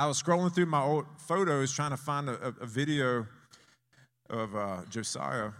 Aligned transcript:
I 0.00 0.06
was 0.06 0.20
scrolling 0.22 0.50
through 0.54 0.64
my 0.64 0.80
old 0.80 1.04
photos 1.18 1.74
trying 1.74 1.90
to 1.90 1.96
find 1.98 2.30
a, 2.30 2.54
a, 2.58 2.64
video 2.64 3.26
of 4.30 4.56
uh, 4.56 4.78
Josiah, 4.88 5.50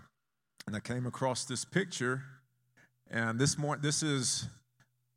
and 0.66 0.74
I 0.74 0.80
came 0.80 1.04
across 1.04 1.44
this 1.44 1.62
picture. 1.62 2.22
And 3.10 3.38
this 3.38 3.58
morning, 3.58 3.82
this 3.82 4.02
is 4.02 4.48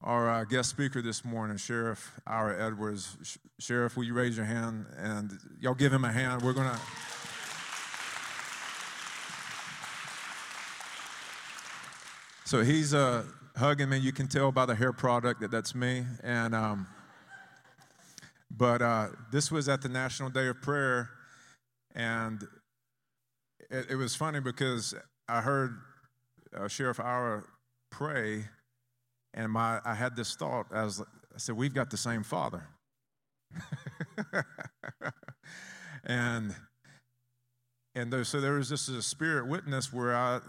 our 0.01 0.29
uh, 0.29 0.43
guest 0.43 0.71
speaker 0.71 1.01
this 1.01 1.23
morning, 1.23 1.55
Sheriff 1.55 2.19
Ira 2.27 2.67
Edwards. 2.67 3.15
Sh- 3.23 3.37
Sheriff, 3.59 3.95
will 3.95 4.03
you 4.03 4.13
raise 4.13 4.35
your 4.35 4.45
hand 4.45 4.87
and 4.97 5.31
y'all 5.57 5.73
give 5.73 5.93
him 5.93 6.03
a 6.03 6.11
hand? 6.11 6.41
We're 6.41 6.51
gonna. 6.51 6.77
So 12.43 12.61
he's 12.61 12.93
uh, 12.93 13.23
hugging 13.55 13.87
me. 13.87 13.99
You 13.99 14.11
can 14.11 14.27
tell 14.27 14.51
by 14.51 14.65
the 14.65 14.75
hair 14.75 14.91
product 14.91 15.39
that 15.39 15.49
that's 15.49 15.73
me. 15.73 16.03
And 16.23 16.53
um, 16.53 16.87
but 18.55 18.81
uh, 18.81 19.07
this 19.31 19.51
was 19.51 19.67
at 19.67 19.81
the 19.81 19.89
National 19.89 20.29
Day 20.29 20.47
of 20.47 20.61
Prayer, 20.61 21.09
and 21.95 22.47
it, 23.71 23.91
it 23.91 23.95
was 23.95 24.15
funny 24.15 24.39
because 24.39 24.93
I 25.27 25.41
heard 25.41 25.75
uh, 26.55 26.67
Sheriff 26.67 26.99
Ira 26.99 27.43
pray, 27.89 28.45
and 29.33 29.51
my 29.51 29.79
I 29.83 29.95
had 29.95 30.15
this 30.15 30.35
thought. 30.35 30.67
I, 30.71 30.85
I 30.85 31.37
said, 31.37 31.57
"We've 31.57 31.73
got 31.73 31.89
the 31.89 31.97
same 31.97 32.21
Father," 32.21 32.67
and 36.03 36.55
and 37.95 38.13
there, 38.13 38.23
so 38.23 38.39
there 38.39 38.53
was 38.53 38.69
just 38.69 38.87
a 38.89 39.01
spirit 39.01 39.47
witness 39.47 39.91
where 39.91 40.15
I 40.15 40.39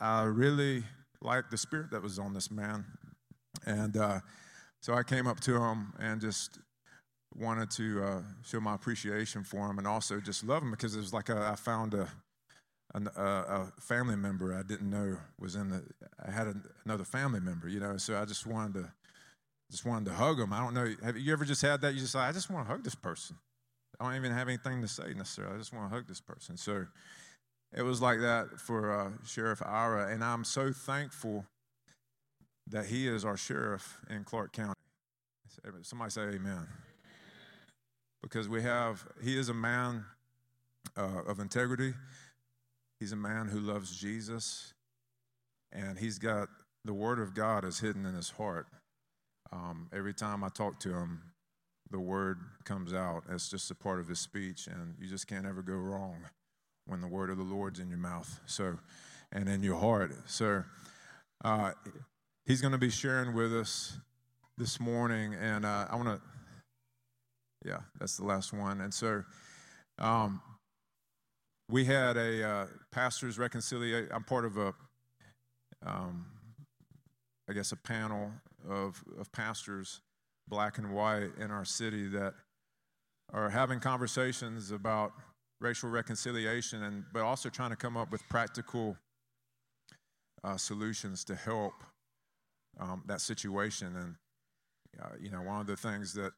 I 0.00 0.22
really 0.22 0.84
liked 1.20 1.50
the 1.50 1.58
spirit 1.58 1.90
that 1.90 2.02
was 2.02 2.20
on 2.20 2.34
this 2.34 2.52
man, 2.52 2.84
and 3.66 3.96
uh, 3.96 4.20
so 4.80 4.94
I 4.94 5.02
came 5.02 5.26
up 5.26 5.40
to 5.40 5.60
him 5.60 5.92
and 5.98 6.20
just 6.20 6.60
wanted 7.34 7.70
to 7.72 8.02
uh, 8.02 8.22
show 8.44 8.60
my 8.60 8.74
appreciation 8.74 9.44
for 9.44 9.68
him 9.70 9.78
and 9.78 9.86
also 9.86 10.20
just 10.20 10.44
love 10.44 10.62
him 10.62 10.70
because 10.70 10.94
it 10.94 11.00
was 11.00 11.12
like 11.12 11.28
a, 11.28 11.48
I 11.52 11.56
found 11.56 11.94
a, 11.94 12.08
a, 12.94 13.00
a 13.20 13.72
family 13.80 14.16
member 14.16 14.54
I 14.54 14.62
didn't 14.62 14.90
know 14.90 15.18
was 15.38 15.54
in 15.54 15.68
the. 15.68 15.84
I 16.26 16.30
had 16.30 16.46
another 16.84 17.04
family 17.04 17.40
member, 17.40 17.68
you 17.68 17.80
know. 17.80 17.96
So 17.96 18.20
I 18.20 18.24
just 18.24 18.46
wanted 18.46 18.74
to, 18.74 18.92
just 19.70 19.84
wanted 19.84 20.06
to 20.06 20.14
hug 20.14 20.40
him. 20.40 20.52
I 20.52 20.60
don't 20.60 20.74
know. 20.74 20.94
Have 21.04 21.18
you 21.18 21.32
ever 21.32 21.44
just 21.44 21.62
had 21.62 21.80
that? 21.82 21.94
You 21.94 22.00
just 22.00 22.14
like, 22.14 22.28
I 22.28 22.32
just 22.32 22.50
want 22.50 22.66
to 22.66 22.72
hug 22.72 22.84
this 22.84 22.94
person. 22.94 23.36
I 24.00 24.04
don't 24.04 24.16
even 24.16 24.32
have 24.32 24.48
anything 24.48 24.80
to 24.82 24.88
say 24.88 25.12
necessarily. 25.14 25.54
I 25.54 25.58
just 25.58 25.72
want 25.72 25.90
to 25.90 25.94
hug 25.94 26.06
this 26.06 26.20
person. 26.20 26.56
So 26.56 26.86
it 27.76 27.82
was 27.82 28.00
like 28.00 28.20
that 28.20 28.58
for 28.58 28.98
uh, 28.98 29.10
Sheriff 29.26 29.60
Ira, 29.64 30.12
and 30.12 30.24
I'm 30.24 30.44
so 30.44 30.72
thankful 30.72 31.44
that 32.68 32.86
he 32.86 33.08
is 33.08 33.24
our 33.24 33.36
sheriff 33.36 33.98
in 34.08 34.24
Clarke 34.24 34.52
County. 34.52 34.74
Somebody 35.82 36.10
say 36.10 36.22
Amen. 36.22 36.66
Because 38.22 38.48
we 38.48 38.62
have, 38.62 39.06
he 39.22 39.38
is 39.38 39.48
a 39.48 39.54
man 39.54 40.04
uh, 40.96 41.22
of 41.26 41.38
integrity. 41.38 41.94
He's 42.98 43.12
a 43.12 43.16
man 43.16 43.46
who 43.46 43.60
loves 43.60 43.96
Jesus, 43.96 44.74
and 45.70 45.98
he's 45.98 46.18
got 46.18 46.48
the 46.84 46.92
Word 46.92 47.20
of 47.20 47.34
God 47.34 47.64
is 47.64 47.78
hidden 47.78 48.04
in 48.04 48.14
his 48.14 48.30
heart. 48.30 48.66
Um, 49.52 49.88
every 49.92 50.14
time 50.14 50.42
I 50.42 50.48
talk 50.48 50.80
to 50.80 50.90
him, 50.90 51.22
the 51.90 52.00
Word 52.00 52.38
comes 52.64 52.92
out. 52.92 53.22
It's 53.30 53.48
just 53.48 53.70
a 53.70 53.74
part 53.74 54.00
of 54.00 54.08
his 54.08 54.18
speech, 54.18 54.66
and 54.66 54.94
you 55.00 55.08
just 55.08 55.26
can't 55.26 55.46
ever 55.46 55.62
go 55.62 55.74
wrong 55.74 56.16
when 56.86 57.00
the 57.00 57.06
Word 57.06 57.30
of 57.30 57.36
the 57.36 57.44
Lord's 57.44 57.78
in 57.78 57.88
your 57.88 57.98
mouth. 57.98 58.40
So, 58.46 58.78
and 59.30 59.48
in 59.48 59.62
your 59.62 59.78
heart. 59.78 60.12
So, 60.26 60.64
uh, 61.44 61.72
he's 62.46 62.60
going 62.60 62.72
to 62.72 62.78
be 62.78 62.90
sharing 62.90 63.34
with 63.34 63.54
us 63.54 63.98
this 64.56 64.80
morning, 64.80 65.34
and 65.34 65.64
uh, 65.64 65.86
I 65.88 65.96
want 65.96 66.08
to. 66.08 66.37
Yeah, 67.64 67.80
that's 67.98 68.16
the 68.16 68.24
last 68.24 68.52
one. 68.52 68.80
And 68.80 68.92
so, 68.92 69.24
um, 69.98 70.40
we 71.70 71.84
had 71.84 72.16
a 72.16 72.48
uh, 72.48 72.66
pastors 72.92 73.38
reconciliation. 73.38 74.08
I'm 74.12 74.24
part 74.24 74.44
of 74.44 74.56
a, 74.56 74.74
um, 75.84 76.26
I 77.48 77.52
guess, 77.52 77.72
a 77.72 77.76
panel 77.76 78.32
of 78.68 79.02
of 79.18 79.30
pastors, 79.32 80.00
black 80.48 80.78
and 80.78 80.92
white, 80.92 81.30
in 81.38 81.50
our 81.50 81.64
city 81.64 82.08
that 82.08 82.34
are 83.32 83.50
having 83.50 83.80
conversations 83.80 84.70
about 84.70 85.12
racial 85.60 85.90
reconciliation, 85.90 86.84
and 86.84 87.04
but 87.12 87.22
also 87.22 87.50
trying 87.50 87.70
to 87.70 87.76
come 87.76 87.96
up 87.96 88.10
with 88.10 88.26
practical 88.28 88.96
uh, 90.44 90.56
solutions 90.56 91.24
to 91.24 91.34
help 91.34 91.74
um, 92.80 93.02
that 93.06 93.20
situation. 93.20 93.94
And 93.96 94.14
uh, 95.02 95.16
you 95.20 95.30
know, 95.30 95.42
one 95.42 95.60
of 95.60 95.66
the 95.66 95.76
things 95.76 96.14
that 96.14 96.32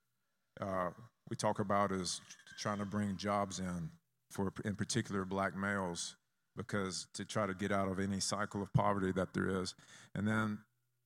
uh, 0.61 0.91
we 1.31 1.37
talk 1.37 1.61
about 1.61 1.93
is 1.93 2.21
trying 2.59 2.79
to 2.79 2.85
bring 2.85 3.17
jobs 3.17 3.59
in 3.59 3.91
for, 4.31 4.53
in 4.65 4.75
particular, 4.75 5.25
black 5.25 5.57
males, 5.57 6.17
because 6.57 7.07
to 7.15 7.25
try 7.25 7.47
to 7.47 7.55
get 7.55 7.73
out 7.73 7.89
of 7.89 7.99
any 7.99 8.21
cycle 8.21 8.63
of 8.63 8.73
poverty 8.73 9.13
that 9.13 9.33
there 9.33 9.49
is. 9.49 9.75
And 10.15 10.27
then 10.27 10.59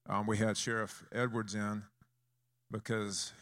um, 0.08 0.26
we 0.26 0.38
had 0.38 0.56
Sheriff 0.56 1.04
Edwards 1.12 1.54
in 1.54 1.82
because 2.70 3.32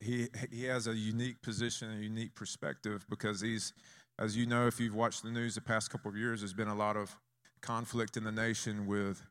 he 0.00 0.28
he 0.50 0.64
has 0.64 0.86
a 0.86 0.94
unique 0.94 1.42
position, 1.42 1.90
a 1.90 2.02
unique 2.02 2.34
perspective, 2.34 3.04
because 3.08 3.40
he's, 3.40 3.72
as 4.18 4.36
you 4.36 4.46
know, 4.46 4.66
if 4.66 4.80
you've 4.80 4.94
watched 4.94 5.22
the 5.22 5.30
news 5.30 5.54
the 5.54 5.60
past 5.60 5.90
couple 5.90 6.10
of 6.10 6.16
years, 6.16 6.40
there's 6.40 6.52
been 6.52 6.68
a 6.68 6.74
lot 6.74 6.96
of 6.96 7.16
conflict 7.60 8.16
in 8.16 8.24
the 8.24 8.32
nation 8.32 8.86
with 8.86 9.22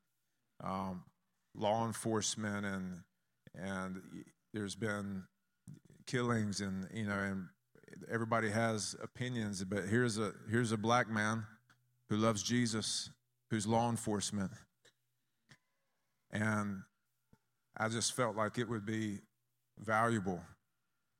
um, 0.64 1.04
law 1.56 1.86
enforcement 1.86 2.66
and 2.66 3.02
and 3.56 4.02
there's 4.54 4.76
been 4.76 5.24
killings 6.06 6.62
and 6.62 6.88
you 6.94 7.06
know 7.06 7.14
and 7.14 7.48
everybody 8.12 8.50
has 8.50 8.96
opinions 9.02 9.64
but 9.64 9.86
here's 9.86 10.18
a 10.18 10.32
here's 10.50 10.72
a 10.72 10.78
black 10.78 11.10
man 11.10 11.46
who 12.10 12.18
loves 12.18 12.44
jesus 12.44 13.10
who's 13.54 13.68
law 13.68 13.88
enforcement. 13.88 14.50
And 16.32 16.82
i 17.78 17.88
just 17.88 18.14
felt 18.14 18.36
like 18.36 18.58
it 18.58 18.68
would 18.68 18.84
be 18.84 19.20
valuable 19.80 20.42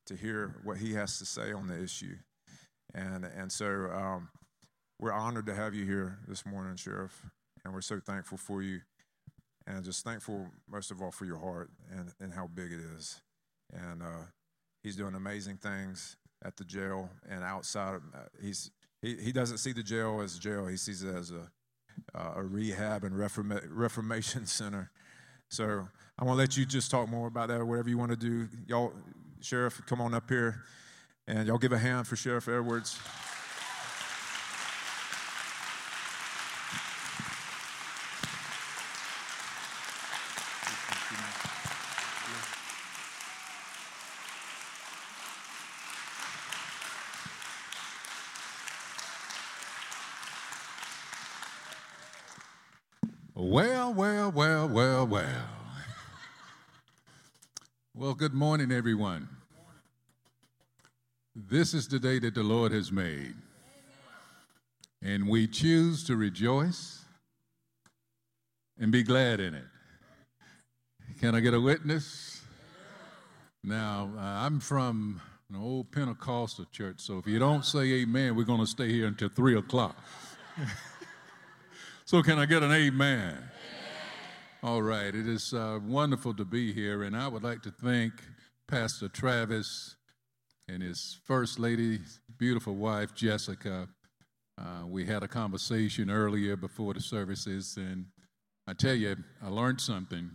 to 0.08 0.16
hear 0.16 0.56
what 0.64 0.78
he 0.78 0.94
has 0.94 1.20
to 1.20 1.26
say 1.26 1.54
on 1.54 1.68
the 1.68 1.80
issue. 1.80 2.16
And 2.96 3.24
and 3.24 3.52
so 3.52 3.66
um, 3.94 4.30
we're 5.00 5.14
honored 5.14 5.46
to 5.46 5.54
have 5.54 5.76
you 5.76 5.86
here 5.86 6.18
this 6.28 6.44
morning 6.44 6.76
sheriff 6.76 7.24
and 7.64 7.72
we're 7.72 7.82
so 7.82 8.00
thankful 8.00 8.40
for 8.40 8.64
you. 8.64 8.80
And 9.68 9.86
just 9.86 10.04
thankful 10.04 10.48
most 10.68 10.90
of 10.90 11.04
all 11.04 11.12
for 11.12 11.26
your 11.26 11.38
heart 11.38 11.70
and, 11.92 12.12
and 12.20 12.34
how 12.34 12.48
big 12.48 12.72
it 12.72 12.80
is. 12.98 13.22
And 13.72 14.02
uh, 14.02 14.26
He's 14.84 14.98
doing 14.98 15.16
amazing 15.16 15.58
things 15.58 16.18
at 16.44 16.58
the 16.58 16.66
jail 16.66 17.10
and 17.30 17.44
outside. 17.44 17.96
Of, 17.96 18.02
uh, 18.14 18.20
he's 18.42 18.70
he, 19.02 19.16
he 19.16 19.32
doesn't 19.32 19.58
see 19.58 19.72
the 19.72 19.84
jail 19.84 20.22
as 20.22 20.38
jail. 20.38 20.68
He 20.68 20.78
sees 20.78 21.04
it 21.04 21.16
as 21.16 21.32
a 21.32 21.50
uh, 22.14 22.34
a 22.36 22.44
rehab 22.44 23.04
and 23.04 23.16
reforma- 23.16 23.66
reformation 23.70 24.46
center. 24.46 24.92
So 25.50 25.88
I 26.18 26.26
want 26.26 26.36
to 26.36 26.40
let 26.40 26.58
you 26.58 26.66
just 26.66 26.92
talk 26.92 27.10
more 27.10 27.28
about 27.28 27.48
that, 27.48 27.62
or 27.62 27.66
whatever 27.66 27.90
you 27.90 27.98
want 27.98 28.12
to 28.12 28.18
do. 28.18 28.48
Y'all, 28.68 28.94
sheriff, 29.40 29.82
come 29.86 30.02
on 30.02 30.14
up 30.14 30.30
here, 30.30 30.64
and 31.28 31.48
y'all 31.48 31.58
give 31.58 31.72
a 31.72 31.78
hand 31.78 32.08
for 32.08 32.16
Sheriff 32.16 32.48
Edwards. 32.48 33.00
Well, 53.36 53.94
well, 53.94 54.32
well, 54.32 54.68
well, 54.68 55.06
well. 55.06 55.46
Well, 58.14 58.20
good 58.20 58.36
morning, 58.36 58.72
everyone. 58.72 59.28
This 61.36 61.74
is 61.74 61.88
the 61.88 61.98
day 61.98 62.20
that 62.20 62.36
the 62.36 62.44
Lord 62.44 62.72
has 62.72 62.92
made, 62.92 63.34
and 65.02 65.28
we 65.28 65.48
choose 65.48 66.04
to 66.04 66.16
rejoice 66.16 67.06
and 68.78 68.92
be 68.92 69.02
glad 69.02 69.40
in 69.40 69.56
it. 69.56 69.66
Can 71.22 71.34
I 71.34 71.40
get 71.40 71.56
a 71.56 71.60
witness? 71.60 72.44
Now, 73.64 74.12
uh, 74.16 74.22
I'm 74.22 74.60
from 74.60 75.20
an 75.50 75.60
old 75.60 75.92
Pentecostal 75.92 76.66
church, 76.72 77.00
so 77.00 77.18
if 77.18 77.26
you 77.26 77.40
don't 77.40 77.66
say 77.66 78.04
amen, 78.04 78.36
we're 78.36 78.44
going 78.44 78.62
to 78.62 78.68
stay 78.68 78.92
here 78.92 79.08
until 79.08 79.30
3 79.30 79.58
o'clock. 79.58 79.98
So, 82.06 82.22
can 82.22 82.38
I 82.38 82.46
get 82.46 82.62
an 82.62 82.72
amen? 82.72 83.38
All 84.64 84.82
right, 84.82 85.14
it 85.14 85.28
is 85.28 85.54
uh, 85.54 85.78
wonderful 85.86 86.34
to 86.36 86.46
be 86.46 86.72
here, 86.72 87.04
and 87.04 87.18
I 87.18 87.28
would 87.28 87.44
like 87.44 87.62
to 87.64 87.72
thank 87.72 88.14
Pastor 88.66 89.10
Travis 89.10 89.98
and 90.70 90.82
his 90.82 91.20
first 91.26 91.60
lady, 91.60 92.00
beautiful 92.38 92.74
wife, 92.74 93.14
Jessica. 93.14 93.90
Uh, 94.58 94.86
we 94.88 95.06
had 95.06 95.22
a 95.22 95.28
conversation 95.28 96.10
earlier 96.10 96.56
before 96.56 96.94
the 96.94 97.02
services, 97.02 97.76
and 97.76 98.06
I 98.66 98.72
tell 98.72 98.94
you, 98.96 99.18
I 99.44 99.50
learned 99.50 99.82
something. 99.82 100.32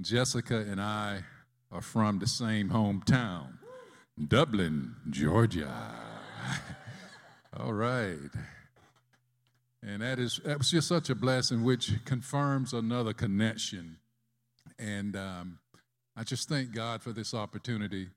Jessica 0.00 0.56
and 0.56 0.80
I 0.80 1.20
are 1.70 1.80
from 1.80 2.18
the 2.18 2.26
same 2.26 2.70
hometown. 2.70 3.58
Dublin, 4.26 4.96
Georgia. 5.10 5.94
All 7.56 7.72
right. 7.72 8.32
And 9.82 10.02
that 10.02 10.18
is 10.18 10.40
that 10.44 10.58
was 10.58 10.70
just 10.70 10.88
such 10.88 11.08
a 11.08 11.14
blessing, 11.14 11.62
which 11.62 12.04
confirms 12.04 12.72
another 12.72 13.12
connection. 13.12 13.98
And 14.78 15.16
um, 15.16 15.58
I 16.16 16.24
just 16.24 16.48
thank 16.48 16.74
God 16.74 17.02
for 17.02 17.12
this 17.12 17.32
opportunity. 17.32 18.08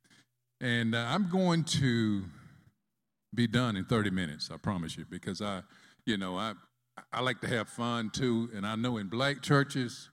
And 0.60 0.96
uh, 0.96 1.06
I'm 1.08 1.30
going 1.30 1.64
to 1.66 2.24
be 3.34 3.48
done 3.48 3.76
in 3.78 3.86
30 3.86 4.10
minutes, 4.10 4.50
I 4.54 4.58
promise 4.58 4.98
you, 4.98 5.06
because 5.10 5.42
I, 5.42 5.62
you 6.06 6.18
know, 6.18 6.38
I 6.38 6.54
I 7.14 7.22
like 7.22 7.42
to 7.42 7.48
have 7.48 7.70
fun 7.70 8.10
too. 8.10 8.50
And 8.56 8.66
I 8.66 8.76
know 8.76 8.98
in 8.98 9.08
black 9.08 9.42
churches, 9.42 10.10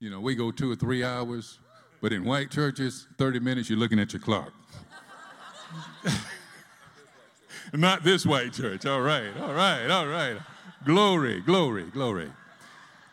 you 0.00 0.10
know, 0.10 0.20
we 0.20 0.34
go 0.34 0.50
two 0.50 0.70
or 0.70 0.76
three 0.76 1.02
hours, 1.02 1.58
but 2.00 2.12
in 2.12 2.24
white 2.24 2.50
churches, 2.50 3.06
30 3.18 3.40
minutes, 3.40 3.70
you're 3.70 3.78
looking 3.78 3.98
at 3.98 4.12
your 4.12 4.20
clock. 4.20 4.52
Not 7.72 8.04
this 8.04 8.26
white 8.26 8.52
church. 8.52 8.86
All 8.86 9.00
right, 9.00 9.30
all 9.40 9.54
right, 9.54 9.88
all 9.90 10.06
right. 10.06 10.36
Glory, 10.84 11.40
glory, 11.40 11.84
glory. 11.84 12.30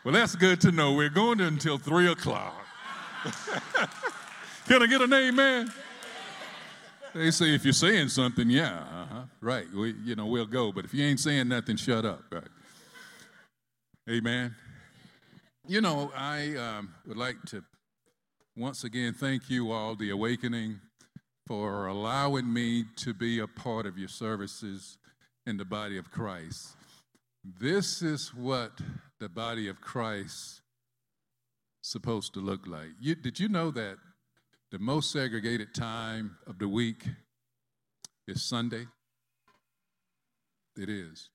Well, 0.04 0.12
that's 0.12 0.34
good 0.34 0.60
to 0.62 0.72
know. 0.72 0.92
We're 0.92 1.08
going 1.08 1.40
until 1.40 1.78
3 1.78 2.12
o'clock. 2.12 2.66
Can 4.66 4.82
I 4.82 4.86
get 4.86 5.00
an 5.00 5.12
amen? 5.12 5.72
They 7.14 7.30
say 7.30 7.54
if 7.54 7.64
you're 7.64 7.72
saying 7.72 8.08
something, 8.08 8.50
yeah, 8.50 8.78
uh-huh, 8.80 9.22
right. 9.40 9.66
We, 9.72 9.94
you 10.04 10.16
know, 10.16 10.26
we'll 10.26 10.46
go. 10.46 10.70
But 10.70 10.84
if 10.84 10.92
you 10.92 11.04
ain't 11.04 11.20
saying 11.20 11.48
nothing, 11.48 11.76
shut 11.76 12.04
up. 12.04 12.22
Right? 12.30 12.48
Amen. 14.10 14.54
You 15.66 15.80
know, 15.80 16.12
I 16.14 16.56
um, 16.56 16.92
would 17.06 17.16
like 17.16 17.36
to 17.46 17.64
once 18.56 18.84
again 18.84 19.14
thank 19.14 19.48
you 19.48 19.72
all, 19.72 19.94
the 19.94 20.10
Awakening, 20.10 20.78
for 21.46 21.86
allowing 21.86 22.52
me 22.52 22.84
to 22.96 23.14
be 23.14 23.38
a 23.38 23.46
part 23.46 23.86
of 23.86 23.96
your 23.96 24.08
services 24.08 24.98
in 25.46 25.56
the 25.56 25.64
body 25.64 25.96
of 25.96 26.10
Christ. 26.10 26.76
This 27.44 28.02
is 28.02 28.32
what 28.34 28.72
the 29.18 29.28
body 29.28 29.68
of 29.68 29.80
Christ 29.80 30.60
supposed 31.82 32.34
to 32.34 32.40
look 32.40 32.66
like. 32.66 32.90
You, 33.00 33.14
did 33.14 33.40
you 33.40 33.48
know 33.48 33.70
that 33.72 33.96
the 34.70 34.78
most 34.78 35.10
segregated 35.10 35.74
time 35.74 36.36
of 36.46 36.58
the 36.58 36.68
week 36.68 37.04
is 38.28 38.42
Sunday? 38.42 38.86
It 40.76 40.88
is. 40.88 41.30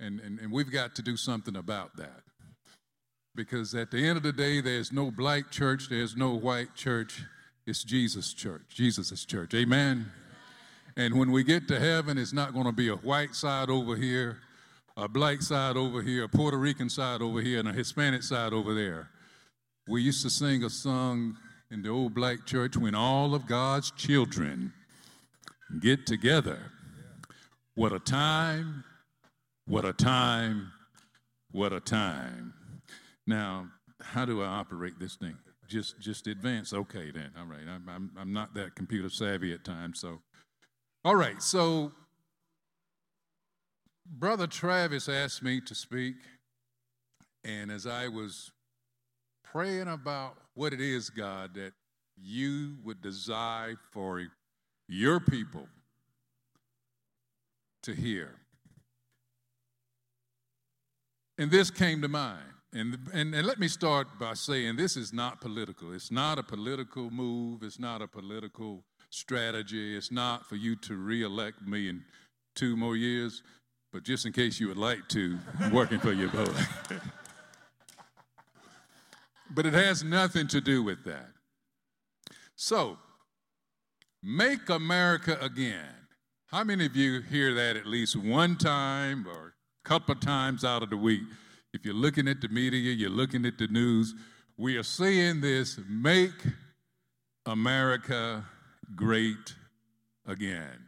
And, 0.00 0.20
and, 0.20 0.38
and 0.40 0.52
we've 0.52 0.70
got 0.70 0.94
to 0.96 1.02
do 1.02 1.16
something 1.16 1.56
about 1.56 1.96
that. 1.96 2.22
Because 3.34 3.74
at 3.74 3.92
the 3.92 4.04
end 4.04 4.16
of 4.16 4.24
the 4.24 4.32
day, 4.32 4.60
there's 4.60 4.92
no 4.92 5.12
black 5.12 5.50
church, 5.50 5.88
there's 5.88 6.16
no 6.16 6.34
white 6.34 6.74
church, 6.74 7.22
it's 7.66 7.84
Jesus' 7.84 8.34
church, 8.34 8.62
Jesus' 8.70 9.24
church. 9.24 9.54
Amen? 9.54 10.10
And 10.96 11.16
when 11.16 11.30
we 11.30 11.44
get 11.44 11.68
to 11.68 11.78
heaven, 11.78 12.18
it's 12.18 12.32
not 12.32 12.52
going 12.52 12.66
to 12.66 12.72
be 12.72 12.88
a 12.88 12.96
white 12.96 13.36
side 13.36 13.70
over 13.70 13.94
here, 13.94 14.38
a 14.98 15.08
black 15.08 15.40
side 15.40 15.76
over 15.76 16.02
here, 16.02 16.24
a 16.24 16.28
Puerto 16.28 16.58
Rican 16.58 16.90
side 16.90 17.22
over 17.22 17.40
here, 17.40 17.58
and 17.58 17.68
a 17.68 17.72
Hispanic 17.72 18.22
side 18.22 18.52
over 18.52 18.74
there. 18.74 19.08
We 19.86 20.02
used 20.02 20.22
to 20.22 20.30
sing 20.30 20.64
a 20.64 20.70
song 20.70 21.36
in 21.70 21.82
the 21.82 21.88
old 21.88 22.14
black 22.14 22.44
church 22.44 22.76
when 22.76 22.94
all 22.94 23.34
of 23.34 23.46
God's 23.46 23.90
children 23.92 24.72
get 25.80 26.06
together. 26.06 26.58
What 27.74 27.92
a 27.92 27.98
time 27.98 28.84
what 29.68 29.84
a 29.84 29.92
time, 29.92 30.72
what 31.50 31.74
a 31.74 31.80
time. 31.80 32.54
Now, 33.26 33.66
how 34.00 34.24
do 34.24 34.42
I 34.42 34.46
operate 34.46 34.98
this 34.98 35.16
thing? 35.16 35.36
Just 35.68 36.00
just 36.00 36.26
advance. 36.26 36.72
Okay, 36.72 37.10
then. 37.10 37.30
All 37.38 37.44
right. 37.44 37.68
I'm, 37.68 37.86
I'm, 37.86 38.10
I'm 38.18 38.32
not 38.32 38.54
that 38.54 38.74
computer 38.74 39.10
savvy 39.10 39.52
at 39.52 39.64
times. 39.64 40.00
So, 40.00 40.20
all 41.04 41.16
right. 41.16 41.42
So, 41.42 41.92
Brother 44.10 44.46
Travis 44.46 45.08
asked 45.08 45.42
me 45.42 45.60
to 45.62 45.74
speak. 45.74 46.16
And 47.44 47.70
as 47.70 47.86
I 47.86 48.08
was 48.08 48.50
praying 49.44 49.88
about 49.88 50.36
what 50.54 50.72
it 50.72 50.80
is, 50.80 51.10
God, 51.10 51.54
that 51.54 51.72
you 52.16 52.76
would 52.84 53.00
desire 53.00 53.76
for 53.92 54.26
your 54.88 55.20
people 55.20 55.68
to 57.84 57.94
hear, 57.94 58.34
and 61.38 61.50
this 61.50 61.70
came 61.70 62.02
to 62.02 62.08
mind. 62.08 62.42
And, 62.74 62.98
and, 63.14 63.34
and 63.34 63.46
let 63.46 63.58
me 63.58 63.68
start 63.68 64.08
by 64.18 64.34
saying 64.34 64.76
this 64.76 64.96
is 64.96 65.12
not 65.12 65.40
political. 65.40 65.94
It's 65.94 66.10
not 66.10 66.38
a 66.38 66.42
political 66.42 67.10
move. 67.10 67.62
It's 67.62 67.78
not 67.78 68.02
a 68.02 68.06
political 68.08 68.84
strategy. 69.08 69.96
It's 69.96 70.12
not 70.12 70.46
for 70.46 70.56
you 70.56 70.76
to 70.76 70.96
reelect 70.96 71.62
me 71.66 71.88
in 71.88 72.04
two 72.54 72.76
more 72.76 72.96
years, 72.96 73.42
but 73.92 74.02
just 74.02 74.26
in 74.26 74.32
case 74.32 74.60
you 74.60 74.68
would 74.68 74.76
like 74.76 75.08
to, 75.08 75.38
I'm 75.60 75.72
working 75.72 75.98
for 75.98 76.12
your 76.12 76.28
vote. 76.28 76.54
but 79.50 79.66
it 79.66 79.74
has 79.74 80.04
nothing 80.04 80.46
to 80.48 80.60
do 80.60 80.82
with 80.82 81.04
that. 81.04 81.30
So, 82.56 82.98
make 84.22 84.68
America 84.68 85.38
again. 85.40 85.94
How 86.46 86.64
many 86.64 86.86
of 86.86 86.96
you 86.96 87.20
hear 87.20 87.54
that 87.54 87.76
at 87.76 87.86
least 87.86 88.16
one 88.16 88.56
time 88.56 89.26
or 89.26 89.54
a 89.84 89.88
couple 89.88 90.12
of 90.12 90.20
times 90.20 90.64
out 90.64 90.82
of 90.82 90.90
the 90.90 90.96
week. 90.96 91.22
If 91.72 91.84
you're 91.84 91.94
looking 91.94 92.28
at 92.28 92.40
the 92.40 92.48
media, 92.48 92.92
you're 92.92 93.10
looking 93.10 93.44
at 93.46 93.58
the 93.58 93.68
news, 93.68 94.14
we 94.56 94.76
are 94.76 94.82
seeing 94.82 95.40
this 95.40 95.78
make 95.88 96.32
America 97.46 98.44
great 98.94 99.54
again. 100.26 100.87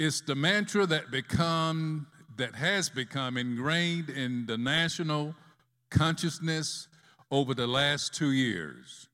It's 0.00 0.22
the 0.22 0.34
mantra 0.34 0.86
that 0.86 1.10
become 1.10 2.06
that 2.38 2.54
has 2.54 2.88
become 2.88 3.36
ingrained 3.36 4.08
in 4.08 4.46
the 4.46 4.56
national 4.56 5.34
consciousness 5.90 6.88
over 7.30 7.52
the 7.52 7.66
last 7.66 8.14
2 8.14 8.30
years. 8.30 9.08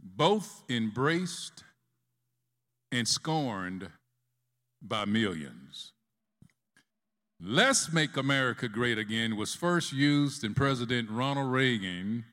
Both 0.00 0.62
embraced 0.70 1.64
and 2.92 3.08
scorned 3.08 3.88
by 4.80 5.04
millions. 5.04 5.90
Let's 7.40 7.92
Make 7.92 8.16
America 8.16 8.68
Great 8.68 8.98
Again 8.98 9.34
was 9.34 9.56
first 9.56 9.92
used 9.92 10.44
in 10.44 10.54
President 10.54 11.10
Ronald 11.10 11.50
Reagan 11.50 12.24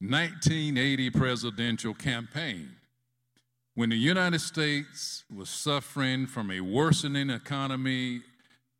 1980 0.00 1.10
presidential 1.10 1.92
campaign 1.92 2.76
when 3.74 3.90
the 3.90 3.96
United 3.96 4.40
States 4.40 5.24
was 5.34 5.48
suffering 5.48 6.26
from 6.26 6.50
a 6.50 6.60
worsening 6.60 7.30
economy 7.30 8.20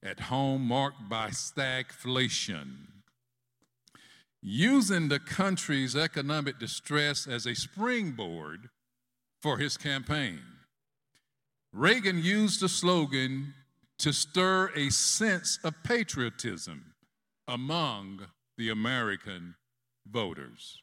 at 0.03 0.21
home 0.21 0.63
marked 0.63 1.09
by 1.09 1.29
stagflation. 1.29 2.89
Using 4.43 5.09
the 5.09 5.21
country's 5.21 5.95
economic 5.95 6.59
distress 6.59 7.27
as 7.27 7.47
a 7.47 7.55
springboard 7.55 8.69
for 9.41 9.59
his 9.59 9.77
campaign, 9.77 10.41
Reagan 11.73 12.23
used 12.23 12.61
the 12.61 12.69
slogan, 12.69 13.55
to 13.99 14.13
stir 14.13 14.69
a 14.75 14.91
sense 14.91 15.61
of 15.63 15.75
patriotism 15.85 16.93
among 17.47 18.27
the 18.59 18.69
American 18.69 19.55
voters. 20.11 20.83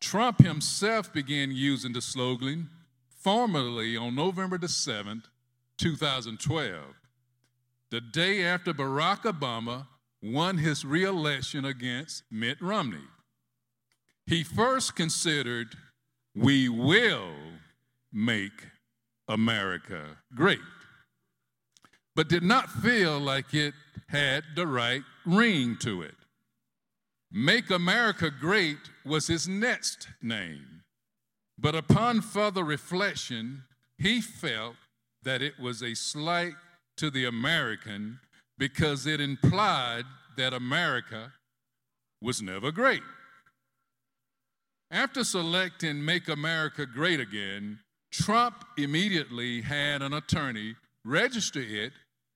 Trump 0.00 0.42
himself 0.42 1.12
began 1.12 1.50
using 1.50 1.92
the 1.92 2.00
slogan 2.00 2.68
formally 3.08 3.96
on 3.96 4.14
November 4.14 4.58
the 4.58 4.66
7th, 4.68 5.24
2012, 5.78 6.82
the 7.90 8.00
day 8.00 8.44
after 8.44 8.72
Barack 8.72 9.22
Obama 9.22 9.86
won 10.22 10.58
his 10.58 10.84
reelection 10.84 11.64
against 11.64 12.22
Mitt 12.30 12.60
Romney. 12.60 13.08
He 14.26 14.44
first 14.44 14.94
considered, 14.94 15.74
We 16.34 16.68
will 16.68 17.34
make 18.12 18.66
America 19.28 20.18
great 20.34 20.60
but 22.18 22.28
did 22.28 22.42
not 22.42 22.68
feel 22.68 23.20
like 23.20 23.54
it 23.54 23.74
had 24.08 24.42
the 24.56 24.66
right 24.66 25.04
ring 25.24 25.76
to 25.78 26.02
it. 26.02 26.16
Make 27.30 27.70
America 27.70 28.30
Great 28.30 28.78
was 29.04 29.26
his 29.26 29.46
next 29.46 30.08
name, 30.22 30.82
but 31.58 31.74
upon 31.74 32.22
further 32.22 32.64
reflection, 32.64 33.64
he 33.98 34.20
felt 34.20 34.76
that 35.22 35.42
it 35.42 35.58
was 35.58 35.82
a 35.82 35.94
slight 35.94 36.54
to 36.96 37.10
the 37.10 37.26
American 37.26 38.20
because 38.56 39.06
it 39.06 39.20
implied 39.20 40.04
that 40.36 40.54
America 40.54 41.32
was 42.22 42.40
never 42.40 42.72
great. 42.72 43.02
After 44.90 45.22
selecting 45.22 46.02
Make 46.02 46.28
America 46.28 46.86
Great 46.86 47.20
Again, 47.20 47.80
Trump 48.10 48.64
immediately 48.78 49.60
had 49.60 50.00
an 50.00 50.14
attorney 50.14 50.76
register 51.04 51.60
it 51.60 51.92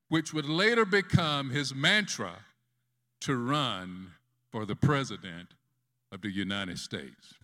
which 0.08 0.34
would 0.34 0.44
later 0.44 0.84
become 0.84 1.48
his 1.48 1.74
mantra 1.74 2.34
to 3.22 3.34
run 3.36 4.10
for 4.52 4.66
the 4.66 4.76
president 4.76 5.48
of 6.12 6.20
the 6.20 6.30
United 6.30 6.78
States. 6.78 7.34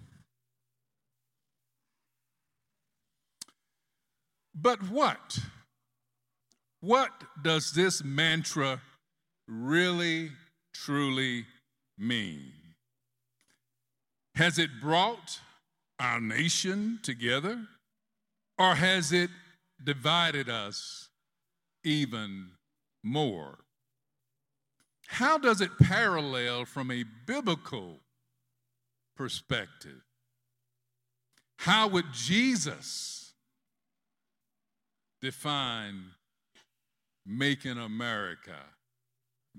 But 4.55 4.91
what? 4.91 5.39
What 6.81 7.11
does 7.43 7.73
this 7.73 8.05
mantra 8.05 8.81
really, 9.49 10.31
truly 10.75 11.47
mean? 11.97 12.53
Has 14.35 14.59
it 14.59 14.71
brought 14.81 15.41
our 15.99 16.21
nation 16.21 17.01
together 17.03 17.59
or 18.59 18.75
has 18.75 19.13
it 19.13 19.31
divided 19.83 20.49
us 20.49 21.09
even 21.85 22.51
more? 23.03 23.59
How 25.11 25.39
does 25.39 25.63
it 25.63 25.79
parallel 25.81 26.67
from 26.67 26.91
a 26.91 27.03
biblical 27.27 28.01
perspective? 29.17 30.03
How 31.57 31.89
would 31.89 32.13
Jesus 32.13 33.33
define 35.23 36.11
making 37.27 37.79
America 37.79 38.59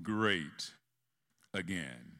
great 0.03 0.71
again? 1.51 2.19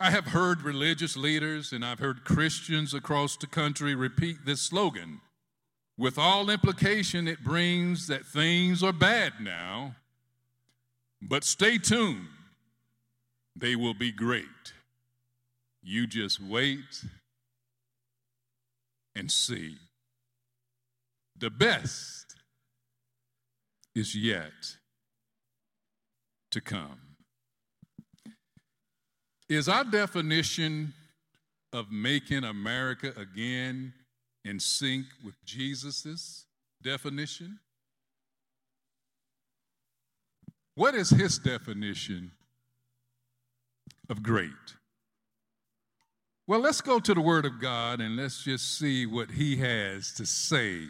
I 0.00 0.10
have 0.10 0.28
heard 0.28 0.62
religious 0.62 1.18
leaders 1.18 1.70
and 1.70 1.84
I've 1.84 2.00
heard 2.00 2.24
Christians 2.24 2.94
across 2.94 3.36
the 3.36 3.46
country 3.46 3.94
repeat 3.94 4.46
this 4.46 4.62
slogan. 4.62 5.20
With 5.98 6.18
all 6.18 6.48
implication, 6.48 7.28
it 7.28 7.44
brings 7.44 8.06
that 8.06 8.24
things 8.24 8.82
are 8.82 8.92
bad 8.92 9.34
now, 9.38 9.96
but 11.22 11.44
stay 11.44 11.78
tuned. 11.78 12.28
They 13.54 13.74
will 13.74 13.94
be 13.94 14.12
great. 14.12 14.44
You 15.82 16.06
just 16.06 16.40
wait 16.42 17.04
and 19.14 19.30
see. 19.30 19.76
The 21.38 21.50
best 21.50 22.34
is 23.94 24.14
yet 24.14 24.52
to 26.50 26.60
come. 26.60 27.00
Is 29.48 29.68
our 29.68 29.84
definition 29.84 30.92
of 31.72 31.90
making 31.90 32.44
America 32.44 33.12
again 33.16 33.92
in 34.44 34.58
sync 34.58 35.06
with 35.24 35.34
Jesus' 35.44 36.46
definition? 36.82 37.58
What 40.76 40.94
is 40.94 41.10
his 41.10 41.38
definition 41.38 42.32
of 44.08 44.22
great? 44.22 44.52
Well, 46.46 46.60
let's 46.60 46.80
go 46.80 47.00
to 47.00 47.12
the 47.12 47.20
Word 47.20 47.44
of 47.44 47.60
God 47.60 48.00
and 48.00 48.14
let's 48.14 48.44
just 48.44 48.78
see 48.78 49.04
what 49.04 49.32
He 49.32 49.56
has 49.56 50.12
to 50.12 50.24
say 50.24 50.82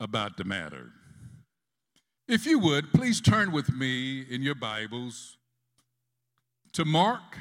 about 0.00 0.36
the 0.36 0.44
matter. 0.44 0.90
If 2.26 2.44
you 2.44 2.58
would, 2.58 2.92
please 2.92 3.20
turn 3.20 3.52
with 3.52 3.72
me 3.72 4.22
in 4.22 4.42
your 4.42 4.56
Bibles 4.56 5.36
to 6.72 6.84
Mark 6.84 7.38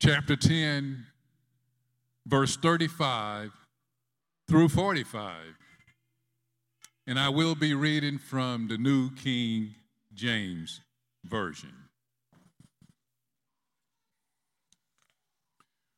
chapter 0.00 0.36
10, 0.36 1.06
verse 2.26 2.56
35 2.56 3.52
through 4.46 4.68
45. 4.68 5.34
And 7.06 7.18
I 7.18 7.28
will 7.28 7.54
be 7.54 7.74
reading 7.74 8.18
from 8.18 8.68
the 8.68 8.78
New 8.78 9.10
King 9.14 9.74
James 10.14 10.80
Version. 11.24 11.72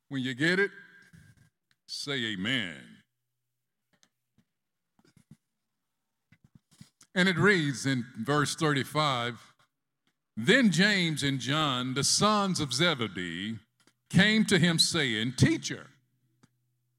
When 0.08 0.22
you 0.22 0.34
get 0.34 0.58
it, 0.58 0.70
say 1.86 2.34
amen. 2.34 2.76
And 7.14 7.28
it 7.28 7.36
reads 7.36 7.84
in 7.86 8.04
verse 8.18 8.54
35 8.54 9.40
Then 10.36 10.70
James 10.70 11.22
and 11.22 11.38
John, 11.38 11.94
the 11.94 12.04
sons 12.04 12.60
of 12.60 12.72
Zebedee, 12.72 13.58
came 14.08 14.44
to 14.46 14.58
him 14.58 14.78
saying, 14.78 15.34
Teacher, 15.36 15.86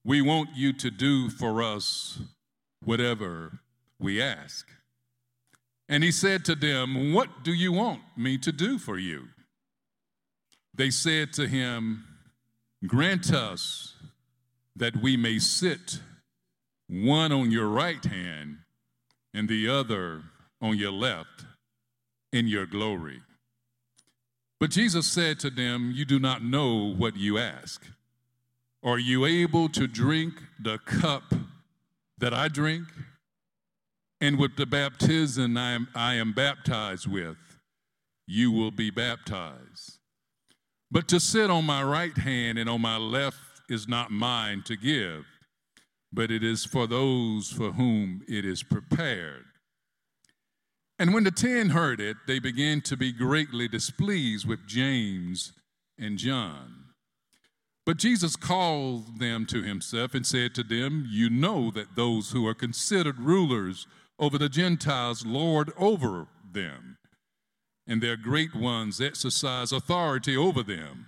we 0.03 0.21
want 0.21 0.49
you 0.55 0.73
to 0.73 0.91
do 0.91 1.29
for 1.29 1.63
us 1.63 2.19
whatever 2.83 3.59
we 4.03 4.21
ask. 4.21 4.67
And 5.89 6.03
he 6.03 6.11
said 6.11 6.45
to 6.45 6.55
them, 6.55 7.13
What 7.13 7.43
do 7.43 7.53
you 7.53 7.71
want 7.71 8.01
me 8.15 8.37
to 8.39 8.51
do 8.51 8.77
for 8.77 8.97
you? 8.97 9.29
They 10.75 10.89
said 10.89 11.33
to 11.33 11.47
him, 11.47 12.03
Grant 12.85 13.33
us 13.33 13.95
that 14.75 14.97
we 14.97 15.17
may 15.17 15.39
sit 15.39 15.99
one 16.89 17.31
on 17.31 17.51
your 17.51 17.67
right 17.67 18.03
hand 18.03 18.57
and 19.33 19.47
the 19.47 19.69
other 19.69 20.23
on 20.61 20.77
your 20.77 20.91
left 20.91 21.45
in 22.31 22.47
your 22.47 22.65
glory. 22.65 23.21
But 24.59 24.71
Jesus 24.71 25.07
said 25.07 25.39
to 25.41 25.49
them, 25.49 25.91
You 25.93 26.05
do 26.05 26.19
not 26.19 26.43
know 26.43 26.93
what 26.93 27.15
you 27.17 27.37
ask. 27.37 27.85
Are 28.83 28.99
you 28.99 29.25
able 29.25 29.69
to 29.69 29.87
drink 29.87 30.33
the 30.59 30.77
cup 30.79 31.33
that 32.17 32.33
I 32.33 32.47
drink? 32.47 32.87
And 34.23 34.39
with 34.39 34.55
the 34.55 34.65
baptism 34.65 35.57
I 35.57 35.71
am, 35.71 35.89
I 35.93 36.13
am 36.13 36.31
baptized 36.31 37.07
with, 37.07 37.35
you 38.25 38.53
will 38.53 38.71
be 38.71 38.89
baptized. 38.89 39.99
But 40.89 41.09
to 41.09 41.19
sit 41.19 41.51
on 41.51 41.65
my 41.65 41.83
right 41.83 42.17
hand 42.17 42.57
and 42.57 42.69
on 42.69 42.79
my 42.79 42.95
left 42.95 43.35
is 43.67 43.85
not 43.85 44.11
mine 44.11 44.63
to 44.67 44.77
give, 44.77 45.25
but 46.13 46.31
it 46.31 46.41
is 46.41 46.63
for 46.63 46.87
those 46.87 47.51
for 47.51 47.73
whom 47.73 48.21
it 48.29 48.45
is 48.45 48.63
prepared. 48.63 49.43
And 50.97 51.13
when 51.13 51.25
the 51.25 51.31
ten 51.31 51.71
heard 51.71 51.99
it, 51.99 52.15
they 52.25 52.39
began 52.39 52.79
to 52.83 52.95
be 52.95 53.11
greatly 53.11 53.67
displeased 53.67 54.47
with 54.47 54.65
James 54.65 55.51
and 55.99 56.17
John. 56.17 56.85
But 57.85 57.97
Jesus 57.97 58.37
called 58.37 59.19
them 59.19 59.45
to 59.47 59.63
himself 59.63 60.13
and 60.13 60.25
said 60.25 60.55
to 60.55 60.63
them, 60.63 61.05
You 61.09 61.29
know 61.29 61.71
that 61.71 61.97
those 61.97 62.31
who 62.31 62.47
are 62.47 62.53
considered 62.53 63.19
rulers 63.19 63.85
over 64.23 64.37
the 64.37 64.49
Gentiles 64.49 65.25
lord 65.25 65.71
over 65.77 66.27
them 66.53 66.97
and 67.85 68.01
their 68.01 68.15
great 68.15 68.55
ones 68.55 69.01
exercise 69.01 69.71
authority 69.71 70.37
over 70.37 70.63
them. 70.63 71.07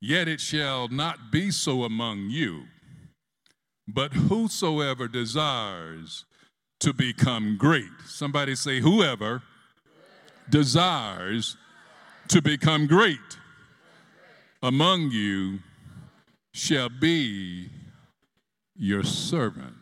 Yet 0.00 0.28
it 0.28 0.40
shall 0.40 0.88
not 0.88 1.32
be 1.32 1.50
so 1.50 1.82
among 1.82 2.30
you. 2.30 2.64
But 3.88 4.12
whosoever 4.12 5.08
desires 5.08 6.24
to 6.80 6.92
become 6.92 7.56
great, 7.58 7.90
somebody 8.04 8.54
say, 8.54 8.80
whoever 8.80 9.42
desires 10.48 11.56
to 12.28 12.42
become 12.42 12.86
great 12.86 13.18
among 14.62 15.10
you 15.10 15.60
shall 16.52 16.88
be 16.88 17.68
your 18.76 19.02
servant. 19.02 19.74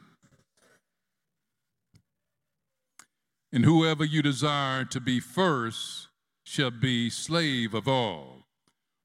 And 3.55 3.65
whoever 3.65 4.05
you 4.05 4.21
desire 4.21 4.85
to 4.87 5.01
be 5.01 5.21
first 5.21 6.09
shall 6.43 6.73
be 6.73 7.09
slave 7.09 7.73
of 7.73 7.87
all. 7.87 8.47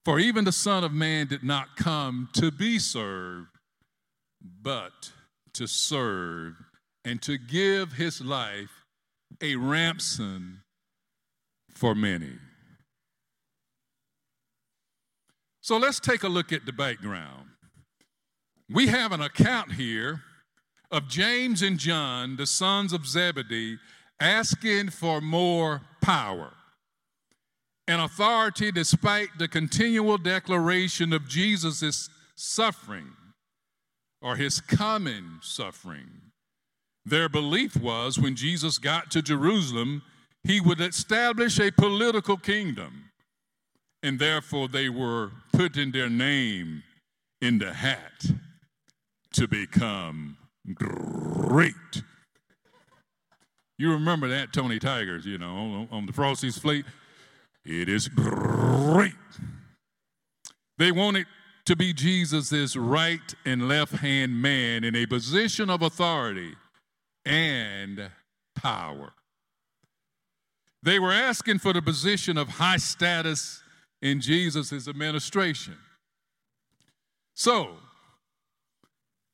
For 0.03 0.18
even 0.18 0.44
the 0.44 0.51
Son 0.51 0.84
of 0.84 0.91
Man 0.91 1.27
did 1.27 1.44
not 1.44 1.75
come 1.75 2.29
to 2.34 2.50
be 2.50 2.79
served, 2.79 3.60
but 4.41 5.12
to 5.53 5.68
serve 5.68 6.56
and 7.06 7.22
to 7.22 7.38
give 7.38 7.94
his 7.94 8.22
life 8.22 8.86
a 9.39 9.56
ransom 9.56 10.63
for 11.70 11.94
many. 11.94 12.34
So 15.62 15.77
let's 15.77 16.00
take 16.00 16.24
a 16.24 16.27
look 16.27 16.51
at 16.51 16.65
the 16.65 16.74
background. 16.74 17.50
We 18.68 18.88
have 18.88 19.12
an 19.12 19.22
account 19.22 19.74
here 19.74 20.22
of 20.89 21.08
James 21.08 21.62
and 21.62 21.77
John, 21.77 22.36
the 22.36 22.48
sons 22.48 22.94
of 22.94 23.06
Zebedee, 23.06 23.77
asking 24.19 24.89
for 24.89 25.21
more 25.21 25.81
power 26.01 26.51
and 27.88 28.01
authority 28.01 28.71
despite 28.71 29.29
the 29.38 29.47
continual 29.47 30.17
declaration 30.17 31.11
of 31.13 31.27
Jesus' 31.27 32.09
suffering 32.35 33.11
or 34.21 34.35
his 34.35 34.61
coming 34.61 35.39
suffering. 35.41 36.09
Their 37.05 37.29
belief 37.29 37.75
was 37.75 38.19
when 38.19 38.35
Jesus 38.35 38.77
got 38.77 39.09
to 39.11 39.21
Jerusalem, 39.21 40.03
he 40.43 40.61
would 40.61 40.79
establish 40.79 41.59
a 41.59 41.71
political 41.71 42.38
kingdom, 42.38 43.11
and 44.03 44.19
therefore 44.19 44.67
they 44.67 44.89
were 44.89 45.31
putting 45.51 45.91
their 45.91 46.09
name 46.09 46.83
in 47.41 47.57
the 47.57 47.73
hat 47.73 48.25
to 49.33 49.47
become 49.47 50.38
great. 50.73 52.03
You 53.79 53.93
remember 53.93 54.27
that, 54.27 54.51
Tony 54.51 54.77
Tigers, 54.77 55.25
you 55.25 55.38
know, 55.38 55.88
on 55.89 56.05
the 56.05 56.12
Frosty's 56.12 56.57
fleet? 56.57 56.86
It 57.63 57.88
is 57.88 58.09
great. 58.09 59.13
They 60.77 60.91
wanted 60.91 61.27
to 61.63 61.77
be 61.77 61.93
Jesus' 61.93 62.75
right 62.75 63.33
and 63.45 63.69
left 63.69 63.93
hand 63.93 64.41
man 64.41 64.83
in 64.83 64.98
a 64.98 65.05
position 65.05 65.69
of 65.69 65.81
authority 65.81 66.55
and 67.25 68.12
power. 68.53 69.13
They 70.83 71.00
were 71.00 71.13
asking 71.13 71.59
for 71.59 71.71
the 71.71 71.81
position 71.81 72.38
of 72.38 72.50
high 72.50 72.77
status 72.77 73.63
in 74.01 74.19
Jesus' 74.19 74.89
administration. 74.89 75.77
So, 77.33 77.77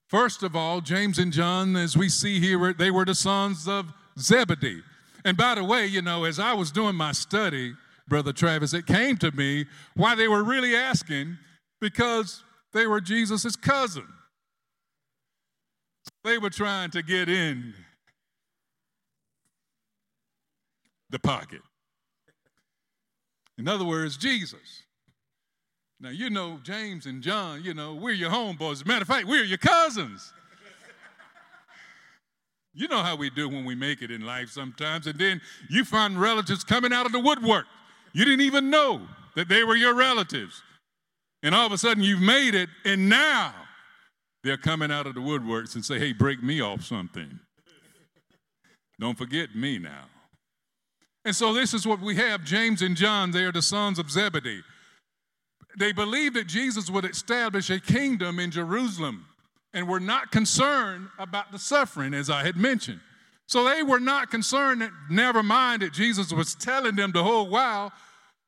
first 0.07 0.43
of 0.43 0.55
all, 0.55 0.81
James 0.81 1.17
and 1.17 1.33
John, 1.33 1.75
as 1.75 1.97
we 1.97 2.09
see 2.09 2.39
here, 2.39 2.73
they 2.73 2.91
were 2.91 3.05
the 3.05 3.15
sons 3.15 3.67
of 3.67 3.91
Zebedee. 4.19 4.81
And 5.23 5.35
by 5.35 5.55
the 5.55 5.63
way, 5.63 5.85
you 5.87 6.01
know, 6.01 6.23
as 6.23 6.39
I 6.39 6.53
was 6.53 6.71
doing 6.71 6.95
my 6.95 7.11
study, 7.11 7.73
Brother 8.07 8.31
Travis, 8.31 8.73
it 8.73 8.85
came 8.85 9.17
to 9.17 9.31
me 9.31 9.65
why 9.95 10.15
they 10.15 10.27
were 10.27 10.43
really 10.43 10.75
asking 10.75 11.37
because 11.81 12.43
they 12.73 12.85
were 12.85 13.01
Jesus' 13.01 13.55
cousin. 13.55 14.07
They 16.23 16.37
were 16.37 16.49
trying 16.49 16.91
to 16.91 17.01
get 17.01 17.29
in 17.29 17.73
the 21.09 21.19
pocket. 21.19 21.61
In 23.57 23.67
other 23.67 23.85
words, 23.85 24.17
Jesus. 24.17 24.83
Now, 25.99 26.09
you 26.09 26.29
know, 26.29 26.59
James 26.61 27.05
and 27.05 27.23
John, 27.23 27.63
you 27.63 27.73
know, 27.73 27.95
we're 27.95 28.11
your 28.11 28.29
homeboys. 28.29 28.73
As 28.73 28.81
a 28.81 28.85
matter 28.85 29.03
of 29.03 29.07
fact, 29.07 29.27
we're 29.27 29.43
your 29.43 29.57
cousins. 29.57 30.33
You 32.75 32.89
know 32.89 33.01
how 33.01 33.15
we 33.15 33.29
do 33.29 33.47
when 33.47 33.63
we 33.63 33.73
make 33.73 34.01
it 34.01 34.11
in 34.11 34.25
life 34.25 34.49
sometimes, 34.49 35.07
and 35.07 35.17
then 35.17 35.41
you 35.69 35.85
find 35.85 36.19
relatives 36.19 36.65
coming 36.65 36.91
out 36.91 37.05
of 37.05 37.13
the 37.13 37.19
woodwork. 37.19 37.65
You 38.13 38.25
didn't 38.25 38.41
even 38.41 38.69
know 38.69 39.01
that 39.35 39.47
they 39.47 39.63
were 39.63 39.77
your 39.77 39.95
relatives. 39.95 40.61
And 41.41 41.55
all 41.55 41.65
of 41.65 41.71
a 41.71 41.77
sudden 41.77 42.03
you've 42.03 42.21
made 42.21 42.53
it, 42.53 42.69
and 42.83 43.07
now 43.07 43.53
they're 44.43 44.57
coming 44.57 44.91
out 44.91 45.07
of 45.07 45.15
the 45.15 45.21
woodworks 45.21 45.75
and 45.75 45.85
say, 45.85 45.97
hey, 45.99 46.11
break 46.11 46.43
me 46.43 46.61
off 46.61 46.83
something. 46.83 47.39
Don't 48.99 49.17
forget 49.17 49.55
me 49.55 49.79
now. 49.79 50.05
And 51.23 51.35
so 51.35 51.53
this 51.53 51.73
is 51.73 51.87
what 51.87 52.01
we 52.01 52.15
have 52.15 52.43
James 52.43 52.81
and 52.81 52.95
John, 52.95 53.31
they 53.31 53.43
are 53.43 53.51
the 53.51 53.61
sons 53.61 53.99
of 53.99 54.11
Zebedee. 54.11 54.61
They 55.77 55.93
believed 55.93 56.35
that 56.35 56.47
Jesus 56.47 56.89
would 56.89 57.05
establish 57.05 57.69
a 57.69 57.79
kingdom 57.79 58.39
in 58.39 58.51
Jerusalem 58.51 59.25
and 59.75 59.89
were 59.89 59.99
not 59.99 60.31
concerned 60.31 61.09
about 61.19 61.51
the 61.51 61.59
suffering, 61.59 62.13
as 62.13 62.29
I 62.29 62.43
had 62.43 62.55
mentioned. 62.55 63.01
So 63.45 63.65
they 63.65 63.83
were 63.83 63.99
not 63.99 64.31
concerned 64.31 64.81
that, 64.81 64.89
never 65.09 65.43
mind 65.43 65.81
that 65.83 65.93
Jesus 65.93 66.31
was 66.31 66.55
telling 66.55 66.95
them 66.95 67.11
the 67.11 67.21
whole 67.21 67.47
while 67.47 67.91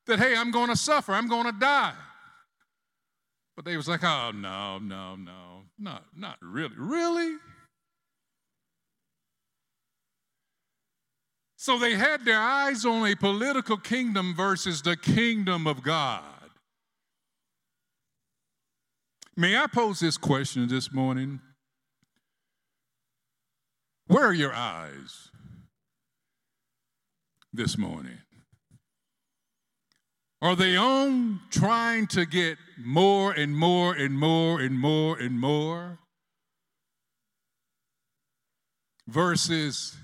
that, 0.06 0.18
hey, 0.18 0.34
I'm 0.34 0.50
going 0.50 0.70
to 0.70 0.76
suffer, 0.76 1.12
I'm 1.12 1.28
going 1.28 1.44
to 1.44 1.52
die. 1.52 1.92
But 3.54 3.66
they 3.66 3.76
was 3.76 3.88
like, 3.88 4.02
oh, 4.02 4.32
no, 4.34 4.78
no, 4.78 5.16
no, 5.16 5.64
not, 5.78 6.04
not 6.16 6.38
really. 6.40 6.74
Really? 6.76 7.36
So 11.56 11.78
they 11.78 11.94
had 11.94 12.24
their 12.24 12.40
eyes 12.40 12.86
on 12.86 13.06
a 13.06 13.14
political 13.14 13.76
kingdom 13.76 14.34
versus 14.34 14.80
the 14.80 14.96
kingdom 14.96 15.66
of 15.66 15.82
God. 15.82 16.22
May 19.38 19.56
I 19.56 19.68
pose 19.68 20.00
this 20.00 20.16
question 20.16 20.66
this 20.66 20.92
morning? 20.92 21.38
Where 24.08 24.24
are 24.24 24.34
your 24.34 24.52
eyes 24.52 25.30
this 27.52 27.78
morning? 27.78 28.18
Are 30.42 30.56
they 30.56 30.74
on 30.74 31.38
trying 31.50 32.08
to 32.08 32.26
get 32.26 32.58
more 32.82 33.30
and 33.30 33.56
more 33.56 33.94
and 33.94 34.18
more 34.18 34.60
and 34.60 34.76
more 34.76 35.16
and 35.16 35.38
more? 35.38 36.00
Versus 39.06 39.96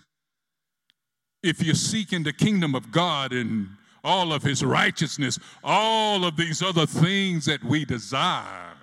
if 1.42 1.60
you're 1.60 1.74
seeking 1.74 2.22
the 2.22 2.32
kingdom 2.32 2.76
of 2.76 2.92
God 2.92 3.32
and 3.32 3.66
all 4.04 4.32
of 4.32 4.44
his 4.44 4.64
righteousness, 4.64 5.40
all 5.64 6.24
of 6.24 6.36
these 6.36 6.62
other 6.62 6.86
things 6.86 7.46
that 7.46 7.64
we 7.64 7.84
desire 7.84 8.73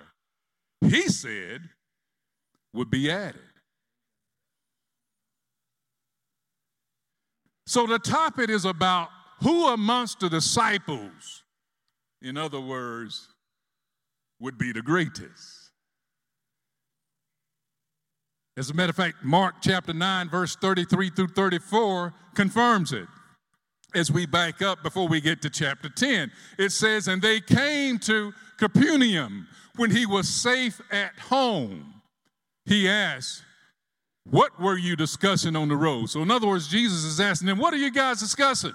he 0.82 1.08
said 1.08 1.60
would 2.74 2.90
be 2.90 3.10
added. 3.10 3.40
So 7.66 7.86
the 7.86 7.98
topic 7.98 8.50
is 8.50 8.64
about 8.64 9.08
who 9.40 9.68
amongst 9.68 10.20
the 10.20 10.28
disciples, 10.28 11.42
in 12.20 12.36
other 12.36 12.60
words, 12.60 13.28
would 14.40 14.58
be 14.58 14.72
the 14.72 14.82
greatest. 14.82 15.70
As 18.56 18.68
a 18.68 18.74
matter 18.74 18.90
of 18.90 18.96
fact, 18.96 19.24
Mark 19.24 19.56
chapter 19.62 19.94
9, 19.94 20.28
verse 20.28 20.56
33 20.56 21.10
through 21.10 21.28
34 21.28 22.12
confirms 22.34 22.92
it. 22.92 23.08
As 23.94 24.10
we 24.10 24.26
back 24.26 24.62
up 24.62 24.82
before 24.82 25.08
we 25.08 25.20
get 25.20 25.42
to 25.42 25.50
chapter 25.50 25.88
10, 25.88 26.30
it 26.58 26.70
says, 26.70 27.08
And 27.08 27.22
they 27.22 27.40
came 27.40 27.98
to 28.00 28.32
Capernaum 28.58 29.46
when 29.76 29.90
he 29.90 30.06
was 30.06 30.28
safe 30.28 30.80
at 30.90 31.18
home, 31.18 32.02
he 32.64 32.88
asked, 32.88 33.42
What 34.24 34.60
were 34.60 34.76
you 34.76 34.96
discussing 34.96 35.56
on 35.56 35.68
the 35.68 35.76
road? 35.76 36.10
So, 36.10 36.22
in 36.22 36.30
other 36.30 36.46
words, 36.46 36.68
Jesus 36.68 37.04
is 37.04 37.20
asking 37.20 37.48
them, 37.48 37.58
What 37.58 37.74
are 37.74 37.78
you 37.78 37.90
guys 37.90 38.20
discussing? 38.20 38.74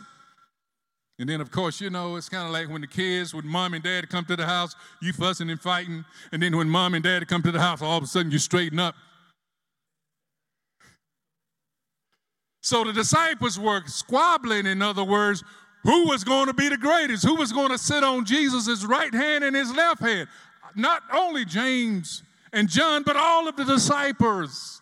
And 1.20 1.28
then, 1.28 1.42
of 1.42 1.50
course, 1.50 1.82
you 1.82 1.90
know, 1.90 2.16
it's 2.16 2.30
kind 2.30 2.46
of 2.46 2.54
like 2.54 2.70
when 2.70 2.82
the 2.82 2.88
kids, 2.88 3.34
when 3.34 3.48
mom 3.48 3.74
and 3.74 3.84
dad 3.84 4.08
come 4.10 4.24
to 4.26 4.36
the 4.36 4.46
house, 4.46 4.76
you 5.02 5.14
fussing 5.14 5.50
and 5.50 5.60
fighting. 5.60 6.06
And 6.32 6.44
then 6.44 6.56
when 6.56 6.70
mom 6.70 6.94
and 6.94 7.04
dad 7.04 7.28
come 7.28 7.42
to 7.42 7.52
the 7.52 7.60
house, 7.60 7.82
all 7.82 7.98
of 7.98 8.04
a 8.04 8.08
sudden 8.08 8.32
you 8.32 8.38
straighten 8.38 8.78
up. 8.78 8.94
So 12.62 12.84
the 12.84 12.94
disciples 12.94 13.60
were 13.60 13.82
squabbling, 13.88 14.68
in 14.68 14.82
other 14.82 15.04
words, 15.04 15.44
who 15.84 16.08
was 16.08 16.24
going 16.24 16.48
to 16.48 16.54
be 16.54 16.70
the 16.70 16.78
greatest? 16.78 17.24
Who 17.24 17.36
was 17.36 17.54
going 17.54 17.70
to 17.70 17.78
sit 17.78 18.04
on 18.04 18.26
Jesus' 18.26 18.84
right 18.84 19.14
hand 19.14 19.44
and 19.44 19.56
his 19.56 19.74
left 19.74 20.02
hand? 20.02 20.28
Not 20.78 21.04
only 21.14 21.44
James 21.46 22.24
and 22.54 22.70
John, 22.70 23.04
but 23.04 23.16
all 23.16 23.48
of 23.48 23.56
the 23.56 23.66
disciples, 23.66 24.82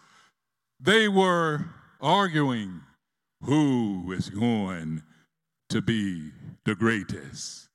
they 0.79 1.07
were 1.07 1.65
arguing 2.01 2.81
who 3.41 4.11
is 4.11 4.29
going 4.29 5.03
to 5.69 5.81
be 5.81 6.31
the 6.65 6.75
greatest. 6.75 7.69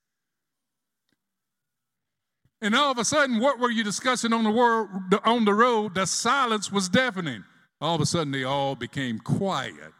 And 2.63 2.75
all 2.75 2.93
of 2.93 2.99
a 2.99 3.05
sudden, 3.05 3.41
what 3.41 3.59
were 3.59 3.71
you 3.71 3.83
discussing 3.83 4.33
on 4.33 4.45
the, 4.45 4.51
world, 4.51 4.91
on 5.25 5.45
the 5.45 5.55
road? 5.55 5.95
The 5.95 6.07
silence 6.07 6.71
was 6.71 6.89
deafening. 6.89 7.45
All 7.81 7.95
of 7.95 8.01
a 8.03 8.07
sudden, 8.07 8.33
they 8.33 8.45
all 8.45 8.77
became 8.77 9.19
quiet 9.19 9.95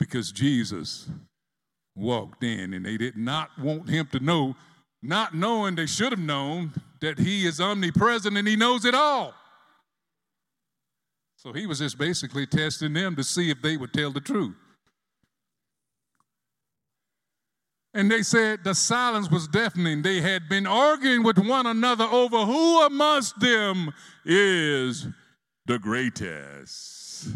because 0.00 0.32
Jesus 0.32 1.08
walked 1.94 2.42
in 2.42 2.74
and 2.74 2.84
they 2.84 2.96
did 2.96 3.16
not 3.16 3.50
want 3.58 3.88
him 3.88 4.08
to 4.10 4.18
know, 4.18 4.56
not 5.00 5.34
knowing 5.34 5.76
they 5.76 5.86
should 5.86 6.10
have 6.10 6.20
known 6.20 6.72
that 7.04 7.18
he 7.18 7.46
is 7.46 7.60
omnipresent 7.60 8.36
and 8.36 8.48
he 8.48 8.56
knows 8.56 8.84
it 8.84 8.94
all. 8.94 9.34
So 11.36 11.52
he 11.52 11.66
was 11.66 11.78
just 11.78 11.98
basically 11.98 12.46
testing 12.46 12.94
them 12.94 13.14
to 13.16 13.22
see 13.22 13.50
if 13.50 13.60
they 13.60 13.76
would 13.76 13.92
tell 13.92 14.10
the 14.10 14.20
truth. 14.20 14.56
And 17.92 18.10
they 18.10 18.22
said 18.22 18.64
the 18.64 18.74
silence 18.74 19.30
was 19.30 19.46
deafening. 19.46 20.00
They 20.00 20.22
had 20.22 20.48
been 20.48 20.66
arguing 20.66 21.22
with 21.22 21.38
one 21.38 21.66
another 21.66 22.04
over 22.04 22.38
who 22.38 22.80
amongst 22.86 23.38
them 23.38 23.92
is 24.24 25.06
the 25.66 25.78
greatest. 25.78 27.28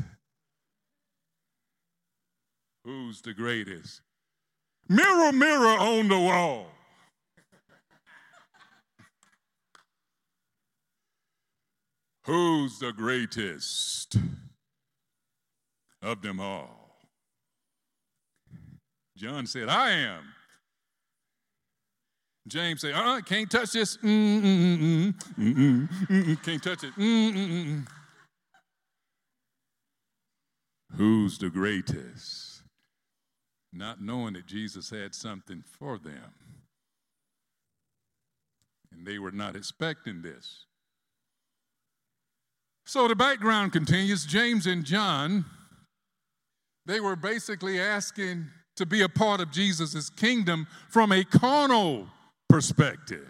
Who's 2.84 3.20
the 3.20 3.34
greatest? 3.34 4.00
Mirror, 4.88 5.32
mirror 5.32 5.78
on 5.78 6.08
the 6.08 6.18
wall. 6.18 6.66
Who's 12.28 12.78
the 12.78 12.92
greatest 12.92 14.18
of 16.02 16.20
them 16.20 16.40
all? 16.40 16.98
John 19.16 19.46
said, 19.46 19.70
I 19.70 19.92
am. 19.92 20.24
James 22.46 22.82
said, 22.82 22.92
uh 22.92 22.98
uh 22.98 23.20
can't 23.22 23.50
touch 23.50 23.72
this. 23.72 23.96
Mm-mm-mm-mm. 23.96 25.14
Mm-mm-mm-mm. 25.38 26.42
Can't 26.42 26.62
touch 26.62 26.84
it. 26.84 26.92
Mm-mm-mm. 26.96 27.86
Who's 30.96 31.38
the 31.38 31.48
greatest? 31.48 32.60
Not 33.72 34.02
knowing 34.02 34.34
that 34.34 34.46
Jesus 34.46 34.90
had 34.90 35.14
something 35.14 35.64
for 35.78 35.96
them. 35.96 36.34
And 38.92 39.06
they 39.06 39.18
were 39.18 39.32
not 39.32 39.56
expecting 39.56 40.20
this. 40.20 40.66
So 42.88 43.06
the 43.06 43.14
background 43.14 43.74
continues 43.74 44.24
James 44.24 44.66
and 44.66 44.82
John, 44.82 45.44
they 46.86 47.00
were 47.00 47.16
basically 47.16 47.78
asking 47.78 48.46
to 48.76 48.86
be 48.86 49.02
a 49.02 49.10
part 49.10 49.42
of 49.42 49.50
Jesus' 49.50 50.08
kingdom 50.08 50.66
from 50.88 51.12
a 51.12 51.22
carnal 51.22 52.08
perspective. 52.48 53.28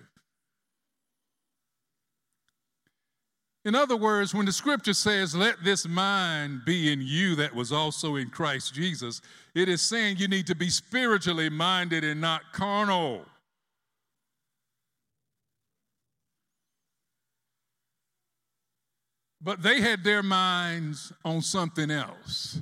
In 3.65 3.75
other 3.75 3.97
words, 3.97 4.33
when 4.33 4.47
the 4.47 4.53
scripture 4.53 4.95
says, 4.95 5.35
Let 5.35 5.65
this 5.65 5.89
mind 5.89 6.61
be 6.65 6.93
in 6.93 7.01
you 7.03 7.35
that 7.35 7.53
was 7.53 7.73
also 7.73 8.15
in 8.15 8.31
Christ 8.31 8.75
Jesus, 8.75 9.21
it 9.57 9.69
is 9.69 9.83
saying 9.83 10.19
you 10.19 10.29
need 10.29 10.47
to 10.47 10.55
be 10.55 10.71
spiritually 10.71 11.51
minded 11.51 12.05
and 12.05 12.21
not 12.21 12.43
carnal. 12.53 13.27
But 19.41 19.63
they 19.63 19.81
had 19.81 20.03
their 20.03 20.23
minds 20.23 21.13
on 21.25 21.43
something 21.43 21.91
else. 21.91 22.61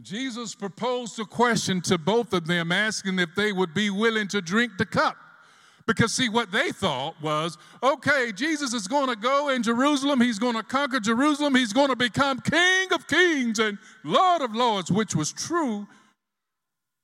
Jesus 0.00 0.54
proposed 0.54 1.18
a 1.18 1.24
question 1.24 1.80
to 1.82 1.98
both 1.98 2.32
of 2.32 2.46
them, 2.46 2.70
asking 2.70 3.18
if 3.18 3.34
they 3.34 3.52
would 3.52 3.72
be 3.72 3.90
willing 3.90 4.28
to 4.28 4.42
drink 4.42 4.72
the 4.78 4.86
cup. 4.86 5.16
Because, 5.86 6.12
see, 6.12 6.28
what 6.28 6.50
they 6.50 6.72
thought 6.72 7.14
was 7.22 7.56
okay, 7.82 8.32
Jesus 8.32 8.74
is 8.74 8.88
going 8.88 9.08
to 9.08 9.16
go 9.16 9.50
in 9.50 9.62
Jerusalem, 9.62 10.20
he's 10.20 10.38
going 10.38 10.56
to 10.56 10.62
conquer 10.62 11.00
Jerusalem, 11.00 11.54
he's 11.54 11.72
going 11.72 11.88
to 11.88 11.96
become 11.96 12.40
King 12.40 12.92
of 12.92 13.06
kings 13.06 13.58
and 13.58 13.78
Lord 14.04 14.42
of 14.42 14.54
lords, 14.54 14.90
which 14.90 15.14
was 15.14 15.32
true, 15.32 15.86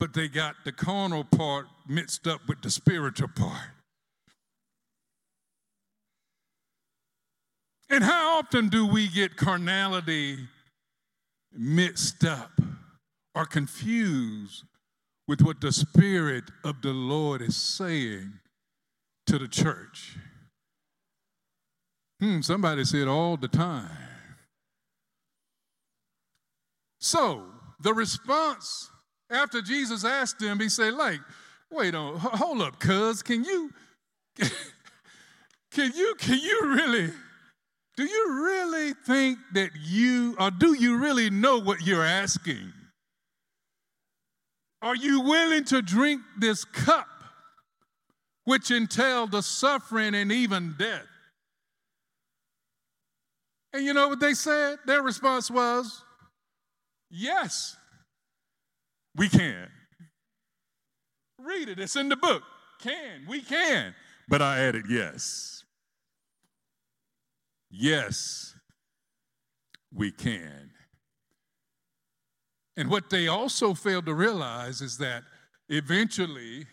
but 0.00 0.12
they 0.14 0.26
got 0.26 0.56
the 0.64 0.72
carnal 0.72 1.22
part 1.22 1.66
mixed 1.86 2.26
up 2.26 2.40
with 2.48 2.60
the 2.60 2.70
spiritual 2.70 3.28
part. 3.28 3.68
And 7.92 8.02
how 8.02 8.38
often 8.38 8.70
do 8.70 8.86
we 8.86 9.06
get 9.06 9.36
carnality 9.36 10.38
mixed 11.52 12.24
up 12.24 12.58
or 13.34 13.44
confused 13.44 14.64
with 15.28 15.42
what 15.42 15.60
the 15.60 15.72
Spirit 15.72 16.44
of 16.64 16.80
the 16.80 16.94
Lord 16.94 17.42
is 17.42 17.54
saying 17.54 18.32
to 19.26 19.38
the 19.38 19.46
church? 19.46 20.16
Hmm, 22.18 22.40
somebody 22.40 22.82
said 22.86 23.08
all 23.08 23.36
the 23.36 23.48
time. 23.48 23.90
So 26.98 27.44
the 27.78 27.92
response 27.92 28.88
after 29.30 29.60
Jesus 29.60 30.02
asked 30.02 30.38
them, 30.38 30.60
he 30.60 30.70
said, 30.70 30.94
like, 30.94 31.20
wait 31.70 31.94
on, 31.94 32.16
hold 32.16 32.62
up, 32.62 32.80
cuz, 32.80 33.22
can 33.22 33.44
you, 33.44 33.70
can 35.70 35.92
you, 35.94 36.14
can 36.16 36.38
you 36.38 36.60
really, 36.74 37.12
do 37.96 38.04
you 38.04 38.44
really 38.44 38.94
think 39.06 39.38
that 39.54 39.70
you, 39.80 40.36
or 40.38 40.50
do 40.50 40.74
you 40.74 40.96
really 40.96 41.30
know 41.30 41.58
what 41.58 41.82
you're 41.86 42.04
asking? 42.04 42.72
Are 44.80 44.96
you 44.96 45.20
willing 45.20 45.64
to 45.64 45.82
drink 45.82 46.22
this 46.38 46.64
cup 46.64 47.06
which 48.44 48.70
entail 48.70 49.26
the 49.26 49.42
suffering 49.42 50.14
and 50.14 50.32
even 50.32 50.74
death. 50.78 51.06
And 53.72 53.84
you 53.84 53.94
know 53.94 54.08
what 54.08 54.20
they 54.20 54.34
said? 54.34 54.78
Their 54.86 55.02
response 55.02 55.50
was, 55.50 56.02
Yes, 57.10 57.76
we 59.16 59.28
can. 59.28 59.68
Read 61.38 61.68
it, 61.68 61.78
it's 61.78 61.96
in 61.96 62.08
the 62.08 62.16
book. 62.16 62.42
Can, 62.80 63.26
we 63.28 63.42
can. 63.42 63.94
But 64.28 64.42
I 64.42 64.60
added 64.60 64.86
yes. 64.88 65.61
Yes, 67.74 68.54
we 69.92 70.12
can. 70.12 70.70
And 72.76 72.90
what 72.90 73.08
they 73.08 73.28
also 73.28 73.72
failed 73.72 74.06
to 74.06 74.14
realize 74.14 74.82
is 74.82 74.98
that 74.98 75.22
eventually 75.70 76.66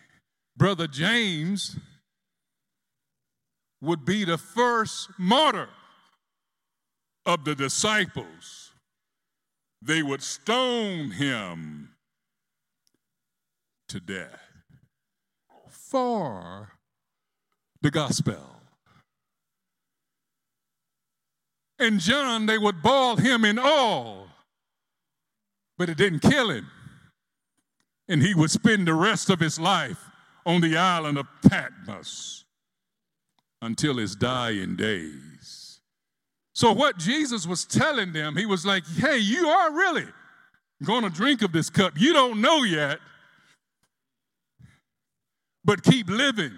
Brother 0.57 0.87
James 0.87 1.77
would 3.81 4.03
be 4.03 4.25
the 4.25 4.37
first 4.37 5.09
martyr 5.17 5.69
of 7.25 7.45
the 7.45 7.55
disciples. 7.55 8.73
They 9.81 10.03
would 10.03 10.21
stone 10.21 11.11
him 11.11 11.91
to 13.87 14.01
death 14.01 14.41
for 15.69 16.73
the 17.81 17.89
gospel. 17.89 18.58
And 21.79 21.99
John, 21.99 22.45
they 22.45 22.57
would 22.57 22.81
boil 22.81 23.15
him 23.15 23.45
in 23.45 23.57
oil, 23.57 24.27
but 25.77 25.89
it 25.89 25.97
didn't 25.97 26.19
kill 26.19 26.49
him. 26.49 26.67
And 28.09 28.21
he 28.21 28.35
would 28.35 28.51
spend 28.51 28.87
the 28.87 28.93
rest 28.93 29.29
of 29.29 29.39
his 29.39 29.59
life 29.59 30.03
on 30.45 30.61
the 30.61 30.77
island 30.77 31.17
of 31.17 31.27
Patmos 31.47 32.43
until 33.61 33.97
his 33.97 34.15
dying 34.15 34.75
days. 34.75 35.79
So, 36.53 36.73
what 36.73 36.97
Jesus 36.97 37.47
was 37.47 37.65
telling 37.65 38.11
them, 38.11 38.35
he 38.35 38.45
was 38.45 38.65
like, 38.65 38.85
hey, 38.97 39.17
you 39.17 39.47
are 39.47 39.71
really 39.71 40.05
going 40.83 41.03
to 41.03 41.09
drink 41.09 41.41
of 41.41 41.51
this 41.51 41.69
cup. 41.69 41.93
You 41.97 42.11
don't 42.11 42.41
know 42.41 42.63
yet, 42.63 42.99
but 45.63 45.83
keep 45.83 46.09
living. 46.09 46.53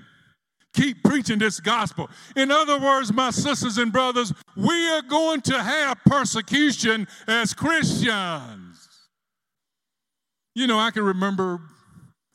Keep 0.73 1.03
preaching 1.03 1.39
this 1.39 1.59
gospel. 1.59 2.09
In 2.35 2.49
other 2.49 2.79
words, 2.79 3.11
my 3.11 3.29
sisters 3.29 3.77
and 3.77 3.91
brothers, 3.91 4.31
we 4.55 4.89
are 4.91 5.01
going 5.01 5.41
to 5.41 5.61
have 5.61 5.97
persecution 6.05 7.07
as 7.27 7.53
Christians. 7.53 8.87
You 10.55 10.67
know, 10.67 10.79
I 10.79 10.91
can 10.91 11.03
remember 11.03 11.59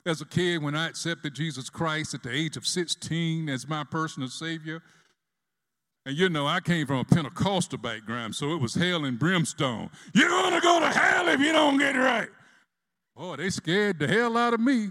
as 0.05 0.21
a 0.21 0.27
kid 0.27 0.63
when 0.63 0.77
I 0.77 0.89
accepted 0.89 1.35
Jesus 1.35 1.71
Christ 1.71 2.15
at 2.15 2.23
the 2.23 2.31
age 2.31 2.57
of 2.57 2.67
16 2.67 3.49
as 3.49 3.69
my 3.69 3.85
personal 3.85 4.29
Savior. 4.29 4.83
And 6.05 6.17
you 6.17 6.29
know, 6.29 6.47
I 6.47 6.61
came 6.61 6.87
from 6.87 6.99
a 6.99 7.05
Pentecostal 7.05 7.79
background, 7.79 8.35
so 8.35 8.53
it 8.53 8.61
was 8.61 8.75
hell 8.75 9.05
and 9.05 9.19
brimstone. 9.19 9.91
You're 10.15 10.29
going 10.29 10.55
to 10.55 10.61
go 10.61 10.79
to 10.79 10.89
hell 10.89 11.29
if 11.29 11.41
you 11.41 11.53
don't 11.53 11.79
get 11.79 11.97
it 11.97 11.99
right. 11.99 12.29
Oh, 13.17 13.35
they 13.35 13.51
scared 13.51 13.99
the 13.99 14.07
hell 14.07 14.37
out 14.37 14.55
of 14.55 14.61
me. 14.61 14.91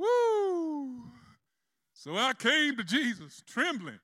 Woo! 0.00 1.02
So 1.92 2.16
I 2.16 2.32
came 2.32 2.76
to 2.76 2.84
Jesus 2.84 3.42
trembling. 3.46 4.00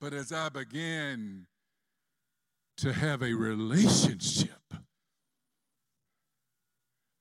But 0.00 0.14
as 0.14 0.32
I 0.32 0.48
began 0.48 1.46
to 2.78 2.92
have 2.92 3.22
a 3.22 3.34
relationship 3.34 4.50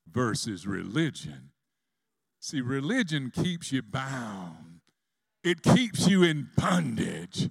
versus 0.10 0.66
religion. 0.66 1.50
See, 2.40 2.62
religion 2.62 3.32
keeps 3.32 3.72
you 3.72 3.82
bound, 3.82 4.82
it 5.44 5.64
keeps 5.64 6.08
you 6.08 6.24
in 6.24 6.50
bondage. 6.56 7.50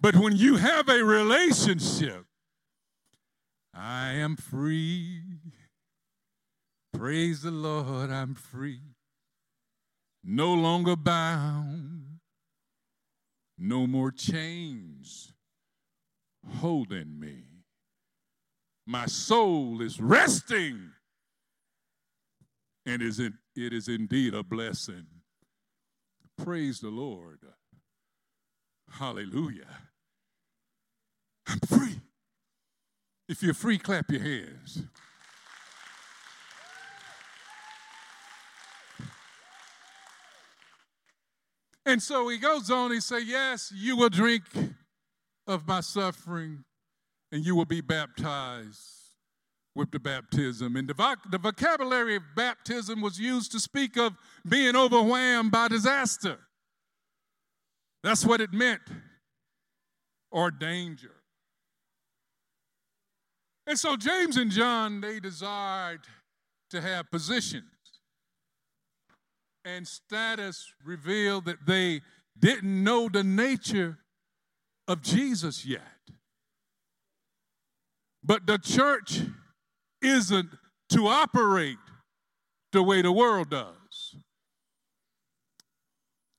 But 0.00 0.14
when 0.14 0.36
you 0.36 0.56
have 0.56 0.88
a 0.88 1.02
relationship, 1.02 2.26
I 3.74 4.12
am 4.12 4.36
free. 4.36 5.22
Praise 6.92 7.42
the 7.42 7.50
Lord, 7.50 8.10
I'm 8.10 8.34
free. 8.34 8.80
No 10.24 10.52
longer 10.54 10.96
bound. 10.96 12.18
No 13.58 13.86
more 13.86 14.10
chains 14.10 15.32
holding 16.58 17.18
me. 17.18 17.42
My 18.86 19.06
soul 19.06 19.82
is 19.82 20.00
resting, 20.00 20.92
and 22.86 23.02
is 23.02 23.18
it 23.18 23.32
is 23.54 23.88
indeed 23.88 24.32
a 24.32 24.42
blessing. 24.42 25.06
Praise 26.42 26.80
the 26.80 26.88
Lord. 26.88 27.40
Hallelujah. 28.90 29.68
I'm 31.46 31.58
free. 31.60 32.00
If 33.28 33.42
you're 33.42 33.54
free, 33.54 33.78
clap 33.78 34.10
your 34.10 34.22
hands. 34.22 34.84
And 41.88 42.02
so 42.02 42.28
he 42.28 42.36
goes 42.36 42.70
on, 42.70 42.92
he 42.92 43.00
says, 43.00 43.24
Yes, 43.24 43.72
you 43.74 43.96
will 43.96 44.10
drink 44.10 44.44
of 45.46 45.66
my 45.66 45.80
suffering, 45.80 46.64
and 47.32 47.42
you 47.42 47.56
will 47.56 47.64
be 47.64 47.80
baptized 47.80 49.14
with 49.74 49.90
the 49.90 49.98
baptism. 49.98 50.76
And 50.76 50.86
the, 50.86 51.16
the 51.30 51.38
vocabulary 51.38 52.16
of 52.16 52.22
baptism 52.36 53.00
was 53.00 53.18
used 53.18 53.52
to 53.52 53.58
speak 53.58 53.96
of 53.96 54.12
being 54.46 54.76
overwhelmed 54.76 55.50
by 55.50 55.68
disaster. 55.68 56.38
That's 58.04 58.22
what 58.22 58.42
it 58.42 58.52
meant, 58.52 58.82
or 60.30 60.50
danger. 60.50 61.14
And 63.66 63.78
so 63.78 63.96
James 63.96 64.36
and 64.36 64.50
John, 64.50 65.00
they 65.00 65.20
desired 65.20 66.00
to 66.68 66.82
have 66.82 67.10
positions. 67.10 67.77
And 69.76 69.86
status 69.86 70.72
revealed 70.82 71.44
that 71.44 71.66
they 71.66 72.00
didn't 72.38 72.82
know 72.82 73.10
the 73.10 73.22
nature 73.22 73.98
of 74.86 75.02
Jesus 75.02 75.66
yet. 75.66 75.82
But 78.24 78.46
the 78.46 78.56
church 78.56 79.20
isn't 80.00 80.48
to 80.90 81.06
operate 81.06 81.76
the 82.72 82.82
way 82.82 83.02
the 83.02 83.12
world 83.12 83.50
does. 83.50 84.16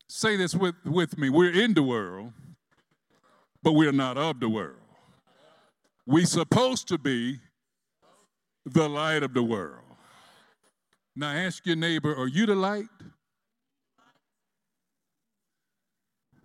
Say 0.08 0.36
this 0.36 0.56
with, 0.56 0.76
with 0.84 1.20
me. 1.20 1.30
We're 1.30 1.54
in 1.54 1.76
the 1.76 1.84
world, 1.84 2.34
but 3.62 3.74
we're 3.74 3.92
not 3.92 4.18
of 4.18 4.40
the 4.40 4.50
world. 4.50 4.78
We're 6.08 6.26
supposed 6.26 6.88
to 6.88 6.98
be 6.98 7.40
the 8.66 8.90
light 8.90 9.22
of 9.22 9.36
the 9.36 9.44
world. 9.44 9.84
Now 11.16 11.32
ask 11.32 11.64
your 11.68 11.76
neighbor, 11.76 12.16
are 12.16 12.28
you 12.28 12.48
the 12.48 12.56
light? 12.56 12.86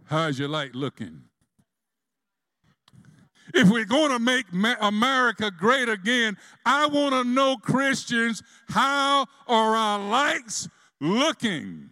How's 0.06 0.38
your 0.38 0.48
light 0.48 0.74
looking? 0.74 1.22
If 3.54 3.70
we're 3.70 3.84
going 3.84 4.10
to 4.10 4.18
make 4.18 4.46
America 4.80 5.50
great 5.50 5.88
again, 5.88 6.36
I 6.66 6.86
want 6.86 7.14
to 7.14 7.24
know, 7.24 7.56
Christians, 7.56 8.42
how 8.68 9.26
are 9.46 9.76
our 9.76 9.98
lights 9.98 10.68
looking? 11.00 11.90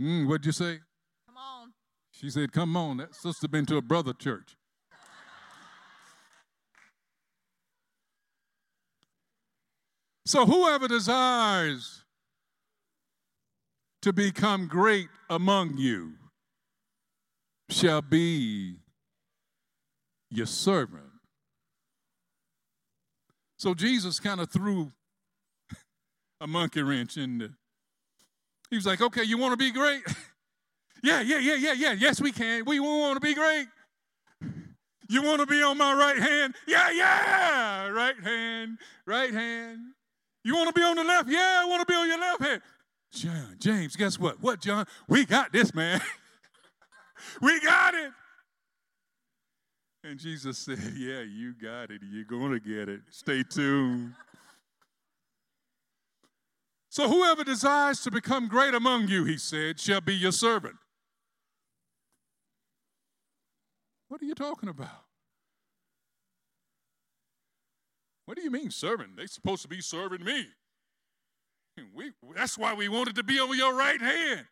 Mm, 0.00 0.26
what'd 0.26 0.46
you 0.46 0.52
say? 0.52 0.78
Come 1.26 1.36
on. 1.36 1.72
She 2.10 2.30
said, 2.30 2.52
Come 2.52 2.76
on. 2.76 2.98
That 2.98 3.14
sister 3.14 3.46
been 3.46 3.66
to 3.66 3.76
a 3.76 3.82
brother 3.82 4.12
church. 4.12 4.56
So, 10.24 10.44
whoever 10.44 10.88
desires 10.88 12.05
to 14.06 14.12
become 14.12 14.68
great 14.68 15.08
among 15.28 15.76
you 15.76 16.12
shall 17.68 18.00
be 18.00 18.76
your 20.30 20.46
servant. 20.46 21.10
So, 23.58 23.74
Jesus 23.74 24.20
kind 24.20 24.40
of 24.40 24.48
threw 24.48 24.92
a 26.40 26.46
monkey 26.46 26.82
wrench 26.82 27.16
in 27.16 27.38
the. 27.38 27.50
He 28.70 28.76
was 28.76 28.86
like, 28.86 29.00
okay, 29.00 29.24
you 29.24 29.38
want 29.38 29.54
to 29.54 29.56
be 29.56 29.72
great? 29.72 30.02
yeah, 31.02 31.20
yeah, 31.20 31.38
yeah, 31.38 31.56
yeah, 31.56 31.72
yeah. 31.72 31.92
Yes, 31.98 32.20
we 32.20 32.30
can. 32.30 32.64
We 32.64 32.78
want 32.78 33.16
to 33.16 33.20
be 33.20 33.34
great. 33.34 33.66
You 35.08 35.22
want 35.22 35.38
to 35.40 35.46
be 35.46 35.62
on 35.62 35.78
my 35.78 35.94
right 35.94 36.18
hand? 36.18 36.56
Yeah, 36.66 36.90
yeah. 36.90 37.86
Right 37.90 38.18
hand, 38.24 38.78
right 39.06 39.32
hand. 39.32 39.78
You 40.42 40.56
want 40.56 40.66
to 40.66 40.72
be 40.72 40.84
on 40.84 40.96
the 40.96 41.04
left? 41.04 41.28
Yeah, 41.28 41.60
I 41.62 41.66
want 41.68 41.86
to 41.86 41.92
be 41.92 41.96
on 41.96 42.08
your 42.08 42.18
left 42.18 42.42
hand. 42.42 42.60
John, 43.16 43.56
James, 43.58 43.96
guess 43.96 44.18
what? 44.18 44.42
What, 44.42 44.60
John? 44.60 44.86
We 45.08 45.24
got 45.24 45.52
this, 45.52 45.74
man. 45.74 46.00
we 47.40 47.58
got 47.60 47.94
it. 47.94 48.12
And 50.04 50.20
Jesus 50.20 50.58
said, 50.58 50.78
Yeah, 50.96 51.22
you 51.22 51.54
got 51.54 51.90
it. 51.90 52.02
You're 52.12 52.24
going 52.24 52.52
to 52.52 52.60
get 52.60 52.88
it. 52.88 53.00
Stay 53.10 53.42
tuned. 53.42 54.12
So, 56.90 57.08
whoever 57.08 57.44
desires 57.44 58.00
to 58.02 58.10
become 58.10 58.48
great 58.48 58.72
among 58.72 59.08
you, 59.08 59.24
he 59.24 59.36
said, 59.36 59.78
shall 59.80 60.00
be 60.00 60.14
your 60.14 60.32
servant. 60.32 60.76
What 64.08 64.22
are 64.22 64.24
you 64.24 64.34
talking 64.34 64.68
about? 64.68 65.04
What 68.24 68.36
do 68.36 68.42
you 68.42 68.50
mean 68.50 68.70
serving? 68.70 69.14
They're 69.16 69.26
supposed 69.26 69.62
to 69.62 69.68
be 69.68 69.80
serving 69.80 70.24
me. 70.24 70.46
We, 71.94 72.12
that's 72.34 72.56
why 72.56 72.74
we 72.74 72.88
wanted 72.88 73.16
to 73.16 73.22
be 73.22 73.38
on 73.38 73.56
your 73.56 73.74
right 73.74 74.00
hand. 74.00 74.46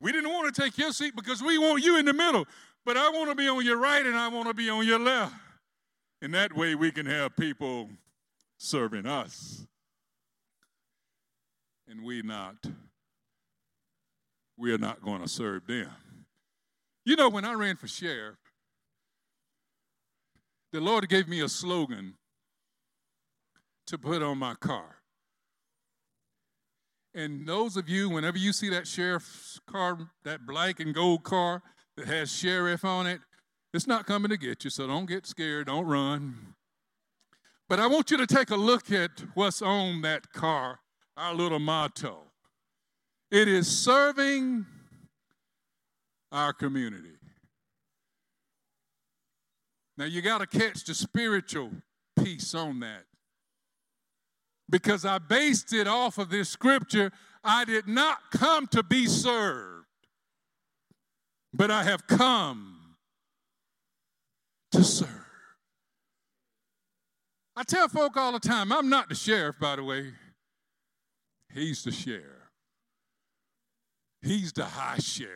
We 0.00 0.12
didn't 0.12 0.30
want 0.30 0.54
to 0.54 0.60
take 0.60 0.78
your 0.78 0.92
seat 0.92 1.16
because 1.16 1.42
we 1.42 1.58
want 1.58 1.82
you 1.82 1.98
in 1.98 2.04
the 2.04 2.12
middle. 2.12 2.46
But 2.84 2.96
I 2.96 3.10
want 3.10 3.30
to 3.30 3.34
be 3.34 3.48
on 3.48 3.64
your 3.64 3.78
right 3.78 4.04
and 4.04 4.16
I 4.16 4.28
want 4.28 4.48
to 4.48 4.54
be 4.54 4.70
on 4.70 4.86
your 4.86 4.98
left. 4.98 5.34
And 6.22 6.34
that 6.34 6.56
way 6.56 6.74
we 6.74 6.90
can 6.90 7.06
have 7.06 7.36
people 7.36 7.88
serving 8.58 9.06
us. 9.06 9.66
And 11.88 12.04
we 12.04 12.22
not, 12.22 12.56
we're 14.56 14.78
not 14.78 15.02
going 15.02 15.22
to 15.22 15.28
serve 15.28 15.66
them. 15.66 15.90
You 17.04 17.16
know, 17.16 17.28
when 17.28 17.44
I 17.44 17.54
ran 17.54 17.76
for 17.76 17.88
sheriff, 17.88 18.36
the 20.72 20.80
Lord 20.80 21.08
gave 21.08 21.28
me 21.28 21.40
a 21.40 21.48
slogan 21.48 22.14
to 23.86 23.96
put 23.96 24.22
on 24.22 24.38
my 24.38 24.54
car. 24.54 24.97
And 27.18 27.48
those 27.48 27.76
of 27.76 27.88
you, 27.88 28.08
whenever 28.08 28.38
you 28.38 28.52
see 28.52 28.68
that 28.68 28.86
sheriff's 28.86 29.58
car, 29.66 29.98
that 30.22 30.46
black 30.46 30.78
and 30.78 30.94
gold 30.94 31.24
car 31.24 31.64
that 31.96 32.06
has 32.06 32.32
sheriff 32.32 32.84
on 32.84 33.08
it, 33.08 33.20
it's 33.74 33.88
not 33.88 34.06
coming 34.06 34.30
to 34.30 34.36
get 34.36 34.62
you, 34.62 34.70
so 34.70 34.86
don't 34.86 35.06
get 35.06 35.26
scared, 35.26 35.66
don't 35.66 35.84
run. 35.84 36.54
But 37.68 37.80
I 37.80 37.88
want 37.88 38.12
you 38.12 38.18
to 38.18 38.26
take 38.28 38.50
a 38.50 38.56
look 38.56 38.92
at 38.92 39.10
what's 39.34 39.60
on 39.60 40.02
that 40.02 40.32
car, 40.32 40.78
our 41.16 41.34
little 41.34 41.58
motto. 41.58 42.18
It 43.32 43.48
is 43.48 43.66
serving 43.66 44.64
our 46.30 46.52
community. 46.52 47.16
Now 49.96 50.04
you 50.04 50.22
got 50.22 50.38
to 50.38 50.46
catch 50.46 50.84
the 50.84 50.94
spiritual 50.94 51.72
piece 52.22 52.54
on 52.54 52.78
that 52.78 53.07
because 54.70 55.04
I 55.04 55.18
based 55.18 55.72
it 55.72 55.86
off 55.86 56.18
of 56.18 56.30
this 56.30 56.48
scripture. 56.48 57.10
I 57.42 57.64
did 57.64 57.86
not 57.86 58.18
come 58.30 58.66
to 58.68 58.82
be 58.82 59.06
served, 59.06 59.86
but 61.52 61.70
I 61.70 61.84
have 61.84 62.06
come 62.06 62.96
to 64.72 64.84
serve. 64.84 65.08
I 67.56 67.62
tell 67.64 67.88
folk 67.88 68.16
all 68.16 68.32
the 68.32 68.40
time, 68.40 68.70
I'm 68.72 68.88
not 68.88 69.08
the 69.08 69.14
sheriff, 69.14 69.56
by 69.58 69.76
the 69.76 69.84
way. 69.84 70.12
He's 71.52 71.82
the 71.82 71.90
sheriff. 71.90 72.24
He's 74.22 74.52
the 74.52 74.64
high 74.64 74.98
sheriff. 74.98 75.32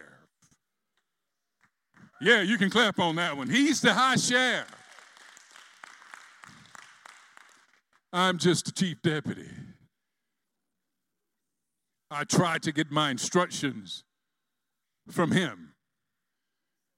Yeah, 2.20 2.42
you 2.42 2.58
can 2.58 2.70
clap 2.70 3.00
on 3.00 3.16
that 3.16 3.36
one. 3.36 3.48
He's 3.48 3.80
the 3.80 3.92
high 3.92 4.16
sheriff. 4.16 4.81
I'm 8.12 8.38
just 8.38 8.68
a 8.68 8.72
chief 8.72 9.00
deputy. 9.02 9.48
I 12.10 12.24
tried 12.24 12.62
to 12.64 12.72
get 12.72 12.90
my 12.90 13.10
instructions 13.10 14.04
from 15.10 15.30
him. 15.32 15.74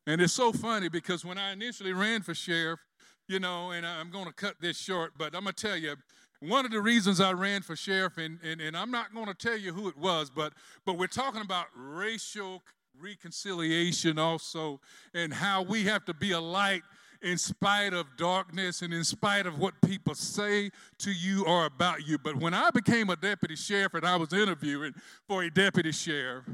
And 0.06 0.20
it's 0.20 0.32
so 0.32 0.52
funny 0.52 0.88
because 0.88 1.24
when 1.24 1.38
I 1.38 1.52
initially 1.52 1.92
ran 1.92 2.22
for 2.22 2.34
sheriff, 2.34 2.80
you 3.28 3.38
know, 3.38 3.70
and 3.70 3.86
I'm 3.86 4.10
going 4.10 4.26
to 4.26 4.32
cut 4.32 4.56
this 4.60 4.76
short, 4.76 5.12
but 5.16 5.34
I'm 5.34 5.44
going 5.44 5.54
to 5.54 5.66
tell 5.66 5.76
you, 5.76 5.94
one 6.40 6.66
of 6.66 6.72
the 6.72 6.80
reasons 6.80 7.20
I 7.20 7.32
ran 7.32 7.62
for 7.62 7.74
sheriff, 7.76 8.18
and, 8.18 8.38
and, 8.42 8.60
and 8.60 8.76
I'm 8.76 8.90
not 8.90 9.14
going 9.14 9.26
to 9.26 9.34
tell 9.34 9.56
you 9.56 9.72
who 9.72 9.88
it 9.88 9.96
was, 9.96 10.30
but, 10.30 10.52
but 10.84 10.98
we're 10.98 11.06
talking 11.06 11.40
about 11.40 11.66
racial 11.74 12.62
reconciliation 13.00 14.18
also, 14.18 14.80
and 15.14 15.32
how 15.32 15.62
we 15.62 15.84
have 15.84 16.04
to 16.04 16.14
be 16.14 16.32
a 16.32 16.40
light 16.40 16.82
in 17.24 17.38
spite 17.38 17.94
of 17.94 18.06
darkness 18.18 18.82
and 18.82 18.92
in 18.92 19.02
spite 19.02 19.46
of 19.46 19.58
what 19.58 19.74
people 19.82 20.14
say 20.14 20.70
to 20.98 21.10
you 21.10 21.44
or 21.46 21.64
about 21.64 22.06
you. 22.06 22.18
But 22.18 22.36
when 22.36 22.52
I 22.52 22.70
became 22.70 23.08
a 23.08 23.16
deputy 23.16 23.56
sheriff 23.56 23.94
and 23.94 24.06
I 24.06 24.16
was 24.16 24.32
interviewing 24.32 24.92
for 25.26 25.42
a 25.42 25.50
deputy 25.50 25.90
sheriff, 25.90 26.44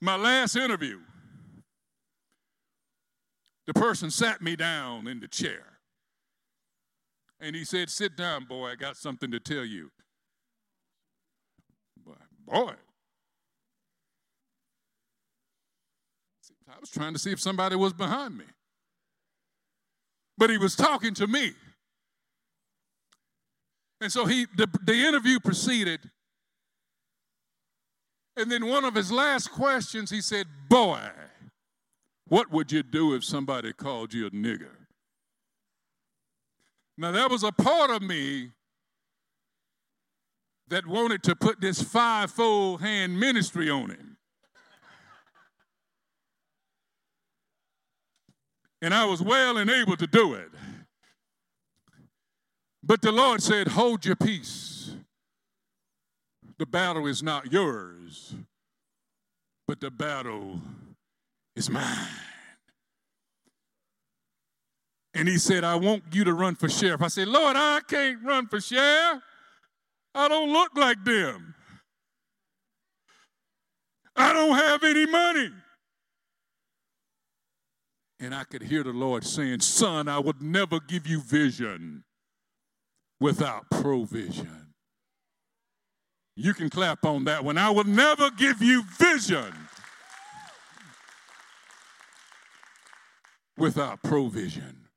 my 0.00 0.16
last 0.16 0.56
interview, 0.56 0.98
the 3.66 3.74
person 3.74 4.10
sat 4.10 4.42
me 4.42 4.56
down 4.56 5.06
in 5.06 5.20
the 5.20 5.28
chair. 5.28 5.78
And 7.40 7.54
he 7.54 7.64
said, 7.64 7.90
Sit 7.90 8.16
down, 8.16 8.44
boy, 8.44 8.70
I 8.70 8.74
got 8.74 8.96
something 8.96 9.30
to 9.30 9.38
tell 9.38 9.64
you. 9.64 9.90
Boy. 12.46 12.72
I 16.68 16.80
was 16.80 16.90
trying 16.90 17.12
to 17.12 17.18
see 17.18 17.30
if 17.30 17.40
somebody 17.40 17.76
was 17.76 17.92
behind 17.92 18.36
me 18.36 18.44
but 20.36 20.50
he 20.50 20.58
was 20.58 20.76
talking 20.76 21.14
to 21.14 21.26
me. 21.26 21.52
And 24.00 24.12
so 24.12 24.26
he 24.26 24.46
the, 24.56 24.68
the 24.82 24.94
interview 24.94 25.40
proceeded. 25.40 26.10
And 28.36 28.50
then 28.50 28.66
one 28.66 28.84
of 28.84 28.94
his 28.94 29.12
last 29.12 29.50
questions, 29.52 30.10
he 30.10 30.20
said, 30.20 30.46
Boy, 30.68 31.08
what 32.26 32.50
would 32.50 32.72
you 32.72 32.82
do 32.82 33.14
if 33.14 33.24
somebody 33.24 33.72
called 33.72 34.12
you 34.12 34.26
a 34.26 34.30
nigger? 34.30 34.74
Now, 36.96 37.12
that 37.12 37.30
was 37.30 37.42
a 37.42 37.52
part 37.52 37.90
of 37.90 38.02
me 38.02 38.50
that 40.68 40.86
wanted 40.86 41.22
to 41.24 41.36
put 41.36 41.60
this 41.60 41.82
fivefold 41.82 42.80
hand 42.80 43.18
ministry 43.18 43.68
on 43.68 43.90
him. 43.90 44.13
And 48.84 48.92
I 48.92 49.06
was 49.06 49.22
well 49.22 49.56
and 49.56 49.70
able 49.70 49.96
to 49.96 50.06
do 50.06 50.34
it. 50.34 50.50
But 52.82 53.00
the 53.00 53.12
Lord 53.12 53.42
said, 53.42 53.68
Hold 53.68 54.04
your 54.04 54.14
peace. 54.14 54.94
The 56.58 56.66
battle 56.66 57.06
is 57.06 57.22
not 57.22 57.50
yours, 57.50 58.34
but 59.66 59.80
the 59.80 59.90
battle 59.90 60.60
is 61.56 61.70
mine. 61.70 62.08
And 65.14 65.28
he 65.28 65.38
said, 65.38 65.64
I 65.64 65.76
want 65.76 66.02
you 66.12 66.24
to 66.24 66.34
run 66.34 66.54
for 66.54 66.68
sheriff. 66.68 67.00
I 67.00 67.08
said, 67.08 67.28
Lord, 67.28 67.56
I 67.56 67.80
can't 67.88 68.18
run 68.22 68.48
for 68.48 68.60
sheriff. 68.60 69.22
I 70.14 70.28
don't 70.28 70.52
look 70.52 70.76
like 70.76 71.02
them. 71.04 71.54
I 74.14 74.32
don't 74.32 74.56
have 74.56 74.84
any 74.84 75.06
money. 75.06 75.50
And 78.24 78.34
I 78.34 78.44
could 78.44 78.62
hear 78.62 78.82
the 78.82 78.90
Lord 78.90 79.22
saying, 79.22 79.60
Son, 79.60 80.08
I 80.08 80.18
would 80.18 80.40
never 80.40 80.80
give 80.80 81.06
you 81.06 81.20
vision 81.20 82.04
without 83.20 83.68
provision. 83.70 84.72
You 86.34 86.54
can 86.54 86.70
clap 86.70 87.04
on 87.04 87.24
that 87.24 87.44
one. 87.44 87.58
I 87.58 87.68
will 87.68 87.84
never 87.84 88.30
give 88.30 88.62
you 88.62 88.82
vision 88.98 89.52
without 93.58 94.02
provision. 94.02 94.88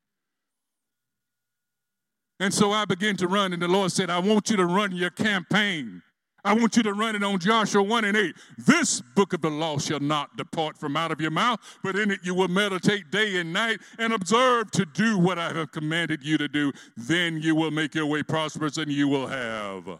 And 2.39 2.53
so 2.53 2.71
I 2.71 2.85
began 2.85 3.17
to 3.17 3.27
run, 3.27 3.51
and 3.51 3.61
the 3.61 3.67
Lord 3.67 3.91
said, 3.91 4.09
I 4.09 4.19
want 4.19 4.49
you 4.49 4.55
to 4.55 4.65
run 4.65 4.95
your 4.95 5.09
campaign. 5.09 6.01
I 6.47 6.53
want 6.53 6.77
you 6.77 6.83
to 6.83 6.93
run 6.93 7.13
it 7.13 7.23
on 7.23 7.39
Joshua 7.39 7.83
1 7.83 8.05
and 8.05 8.15
8. 8.15 8.33
This 8.57 9.01
book 9.01 9.33
of 9.33 9.41
the 9.41 9.49
law 9.49 9.77
shall 9.79 9.99
not 9.99 10.37
depart 10.37 10.77
from 10.77 10.95
out 10.95 11.11
of 11.11 11.19
your 11.19 11.29
mouth, 11.29 11.59
but 11.83 11.97
in 11.97 12.09
it 12.09 12.21
you 12.23 12.33
will 12.33 12.47
meditate 12.47 13.11
day 13.11 13.35
and 13.35 13.51
night 13.51 13.81
and 13.99 14.13
observe 14.13 14.71
to 14.71 14.85
do 14.85 15.17
what 15.17 15.37
I 15.37 15.51
have 15.51 15.73
commanded 15.73 16.23
you 16.23 16.37
to 16.37 16.47
do. 16.47 16.71
Then 16.95 17.41
you 17.41 17.53
will 17.53 17.71
make 17.71 17.95
your 17.95 18.05
way 18.05 18.23
prosperous 18.23 18.77
and 18.77 18.89
you 18.89 19.09
will 19.09 19.27
have 19.27 19.99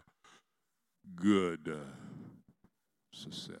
good 1.16 1.78
success. 3.12 3.58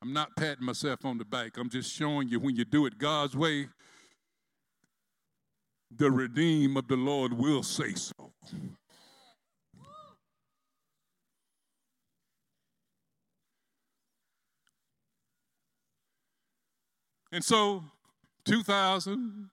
I'm 0.00 0.12
not 0.12 0.36
patting 0.36 0.64
myself 0.64 1.04
on 1.04 1.18
the 1.18 1.24
back. 1.24 1.56
I'm 1.56 1.68
just 1.68 1.92
showing 1.92 2.28
you 2.28 2.38
when 2.38 2.54
you 2.54 2.64
do 2.64 2.86
it 2.86 2.98
God's 2.98 3.36
way, 3.36 3.68
the 5.96 6.10
redeem 6.10 6.76
of 6.76 6.88
the 6.88 6.96
Lord 6.96 7.32
will 7.32 7.62
say 7.62 7.94
so. 7.94 8.32
And 17.30 17.42
so, 17.42 17.82
2000, 18.44 19.50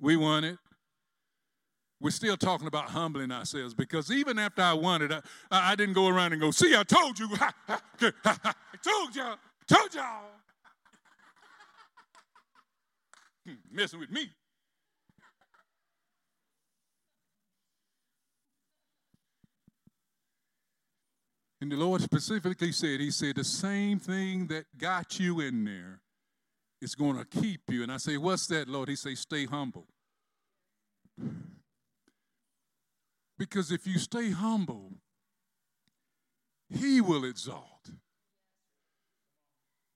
we 0.00 0.16
won 0.16 0.44
it. 0.44 0.56
We're 2.00 2.10
still 2.10 2.36
talking 2.36 2.68
about 2.68 2.90
humbling 2.90 3.32
ourselves 3.32 3.74
because 3.74 4.12
even 4.12 4.38
after 4.38 4.62
I 4.62 4.72
won 4.72 5.02
it, 5.02 5.10
I, 5.10 5.20
I 5.50 5.74
didn't 5.74 5.94
go 5.94 6.06
around 6.06 6.32
and 6.32 6.40
go, 6.40 6.52
see, 6.52 6.76
I 6.76 6.84
told 6.84 7.18
you. 7.18 7.28
I 7.68 8.54
told 8.84 9.16
y'all. 9.16 9.36
Told 9.66 9.94
y'all. 9.94 10.22
Hmm, 13.44 13.54
messing 13.72 13.98
with 13.98 14.10
me. 14.10 14.30
And 21.60 21.72
the 21.72 21.76
Lord 21.76 22.00
specifically 22.00 22.72
said, 22.72 23.00
He 23.00 23.10
said, 23.10 23.36
the 23.36 23.44
same 23.44 23.98
thing 23.98 24.46
that 24.48 24.66
got 24.76 25.18
you 25.18 25.40
in 25.40 25.64
there 25.64 26.00
is 26.80 26.94
going 26.94 27.16
to 27.16 27.24
keep 27.24 27.62
you. 27.68 27.82
And 27.82 27.90
I 27.90 27.96
say, 27.96 28.16
What's 28.16 28.46
that, 28.48 28.68
Lord? 28.68 28.88
He 28.88 28.96
say, 28.96 29.14
Stay 29.14 29.46
humble. 29.46 29.86
Because 33.38 33.72
if 33.72 33.86
you 33.86 33.98
stay 33.98 34.30
humble, 34.30 34.92
He 36.68 37.00
will 37.00 37.24
exalt. 37.24 37.64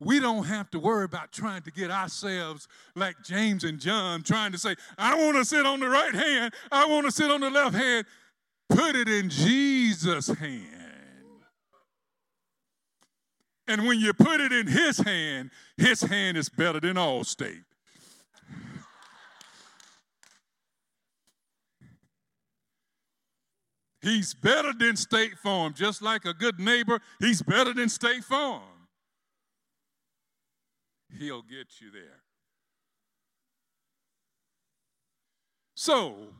We 0.00 0.18
don't 0.18 0.44
have 0.44 0.68
to 0.70 0.80
worry 0.80 1.04
about 1.04 1.30
trying 1.30 1.62
to 1.62 1.70
get 1.70 1.92
ourselves 1.92 2.66
like 2.96 3.14
James 3.24 3.62
and 3.62 3.78
John 3.78 4.22
trying 4.22 4.50
to 4.50 4.58
say, 4.58 4.74
I 4.98 5.14
want 5.14 5.36
to 5.36 5.44
sit 5.44 5.64
on 5.64 5.78
the 5.78 5.88
right 5.88 6.12
hand, 6.12 6.54
I 6.72 6.86
want 6.86 7.06
to 7.06 7.12
sit 7.12 7.30
on 7.30 7.40
the 7.40 7.50
left 7.50 7.76
hand. 7.76 8.06
Put 8.68 8.96
it 8.96 9.08
in 9.08 9.28
Jesus' 9.28 10.26
hand. 10.26 10.81
And 13.68 13.86
when 13.86 14.00
you 14.00 14.12
put 14.12 14.40
it 14.40 14.52
in 14.52 14.66
his 14.66 14.98
hand, 14.98 15.50
his 15.76 16.02
hand 16.02 16.36
is 16.36 16.48
better 16.48 16.80
than 16.80 16.96
Allstate. 16.96 17.64
He's 24.02 24.34
better 24.34 24.72
than 24.76 24.96
State 24.96 25.38
Farm, 25.38 25.74
just 25.74 26.02
like 26.02 26.24
a 26.24 26.34
good 26.34 26.58
neighbor, 26.58 27.00
he's 27.20 27.40
better 27.40 27.72
than 27.72 27.88
State 27.88 28.24
Farm. 28.24 28.62
He'll 31.18 31.42
get 31.42 31.80
you 31.80 31.92
there. 31.92 32.22
So, 35.74 36.34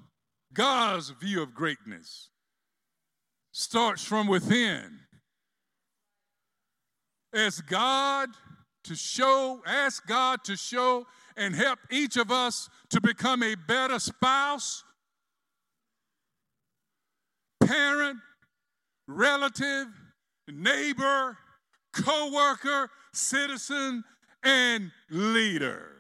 God's 0.53 1.11
view 1.11 1.41
of 1.41 1.55
greatness 1.55 2.31
starts 3.53 4.05
from 4.05 4.27
within 4.27 5.02
as 7.33 7.61
God 7.61 8.31
to 8.85 8.95
show, 8.95 9.63
ask 9.67 10.07
God 10.07 10.45
to 10.45 10.57
show 10.57 11.07
and 11.37 11.55
help 11.55 11.79
each 11.91 12.17
of 12.17 12.31
us 12.31 12.69
to 12.91 13.01
become 13.01 13.43
a 13.43 13.55
better 13.55 13.99
spouse, 13.99 14.85
parent, 17.65 18.19
relative, 19.07 19.87
neighbor, 20.49 21.39
co 21.93 22.33
worker, 22.33 22.91
citizen, 23.13 24.05
and 24.43 24.91
leader. 25.11 25.93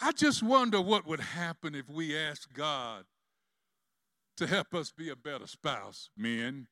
I 0.00 0.12
just 0.12 0.42
wonder 0.42 0.80
what 0.80 1.06
would 1.06 1.20
happen 1.20 1.74
if 1.74 1.88
we 1.88 2.16
asked 2.16 2.52
God 2.54 3.04
to 4.36 4.46
help 4.46 4.72
us 4.72 4.92
be 4.92 5.10
a 5.10 5.16
better 5.16 5.48
spouse, 5.48 6.10
men. 6.16 6.68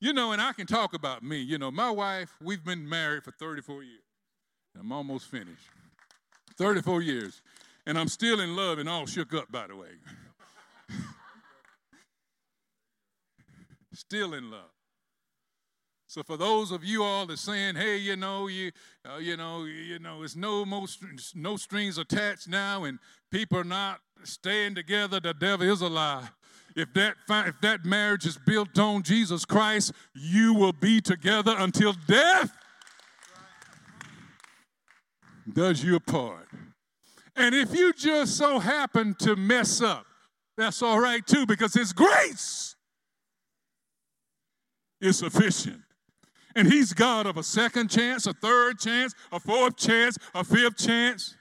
You 0.00 0.14
know, 0.14 0.32
and 0.32 0.40
I 0.40 0.52
can 0.54 0.66
talk 0.66 0.94
about 0.94 1.22
me. 1.22 1.38
You 1.38 1.58
know, 1.58 1.70
my 1.70 1.90
wife, 1.90 2.34
we've 2.42 2.64
been 2.64 2.88
married 2.88 3.22
for 3.22 3.32
34 3.32 3.82
years. 3.82 4.00
I'm 4.78 4.92
almost 4.92 5.26
finished. 5.26 5.68
34 6.56 7.02
years. 7.02 7.42
And 7.86 7.98
I'm 7.98 8.08
still 8.08 8.40
in 8.40 8.56
love 8.56 8.78
and 8.78 8.88
all 8.88 9.04
shook 9.06 9.34
up, 9.34 9.52
by 9.52 9.66
the 9.66 9.76
way. 9.76 9.88
still 13.92 14.32
in 14.34 14.50
love. 14.50 14.70
So 16.06 16.22
for 16.24 16.36
those 16.36 16.72
of 16.72 16.82
you 16.82 17.04
all 17.04 17.26
that 17.26 17.38
saying, 17.38 17.76
"Hey, 17.76 17.98
you 17.98 18.16
know, 18.16 18.48
you, 18.48 18.72
uh, 19.08 19.18
you 19.18 19.36
know, 19.36 19.64
you 19.64 20.00
know, 20.00 20.24
it's 20.24 20.34
no 20.34 20.64
most 20.64 21.04
no 21.36 21.56
strings 21.56 21.98
attached 21.98 22.48
now, 22.48 22.82
and 22.82 22.98
people 23.30 23.58
are 23.58 23.64
not 23.64 24.00
staying 24.24 24.74
together," 24.74 25.20
the 25.20 25.32
devil 25.32 25.70
is 25.70 25.82
a 25.82 25.88
lie. 25.88 26.30
If 26.76 26.92
that, 26.94 27.14
if 27.28 27.60
that 27.62 27.84
marriage 27.84 28.26
is 28.26 28.38
built 28.38 28.78
on 28.78 29.02
Jesus 29.02 29.44
Christ, 29.44 29.92
you 30.14 30.54
will 30.54 30.72
be 30.72 31.00
together 31.00 31.54
until 31.58 31.94
death 32.06 32.52
does 35.52 35.82
you 35.82 35.96
apart. 35.96 36.48
And 37.36 37.54
if 37.54 37.74
you 37.74 37.92
just 37.92 38.36
so 38.36 38.58
happen 38.58 39.14
to 39.20 39.36
mess 39.36 39.80
up, 39.80 40.06
that's 40.56 40.82
all 40.82 41.00
right 41.00 41.26
too, 41.26 41.46
because 41.46 41.74
His 41.74 41.92
grace 41.92 42.76
is 45.00 45.18
sufficient. 45.18 45.80
And 46.54 46.70
He's 46.70 46.92
God 46.92 47.26
of 47.26 47.36
a 47.36 47.42
second 47.42 47.88
chance, 47.88 48.26
a 48.26 48.32
third 48.32 48.78
chance, 48.78 49.14
a 49.32 49.40
fourth 49.40 49.76
chance, 49.76 50.18
a 50.34 50.44
fifth 50.44 50.76
chance. 50.76 51.36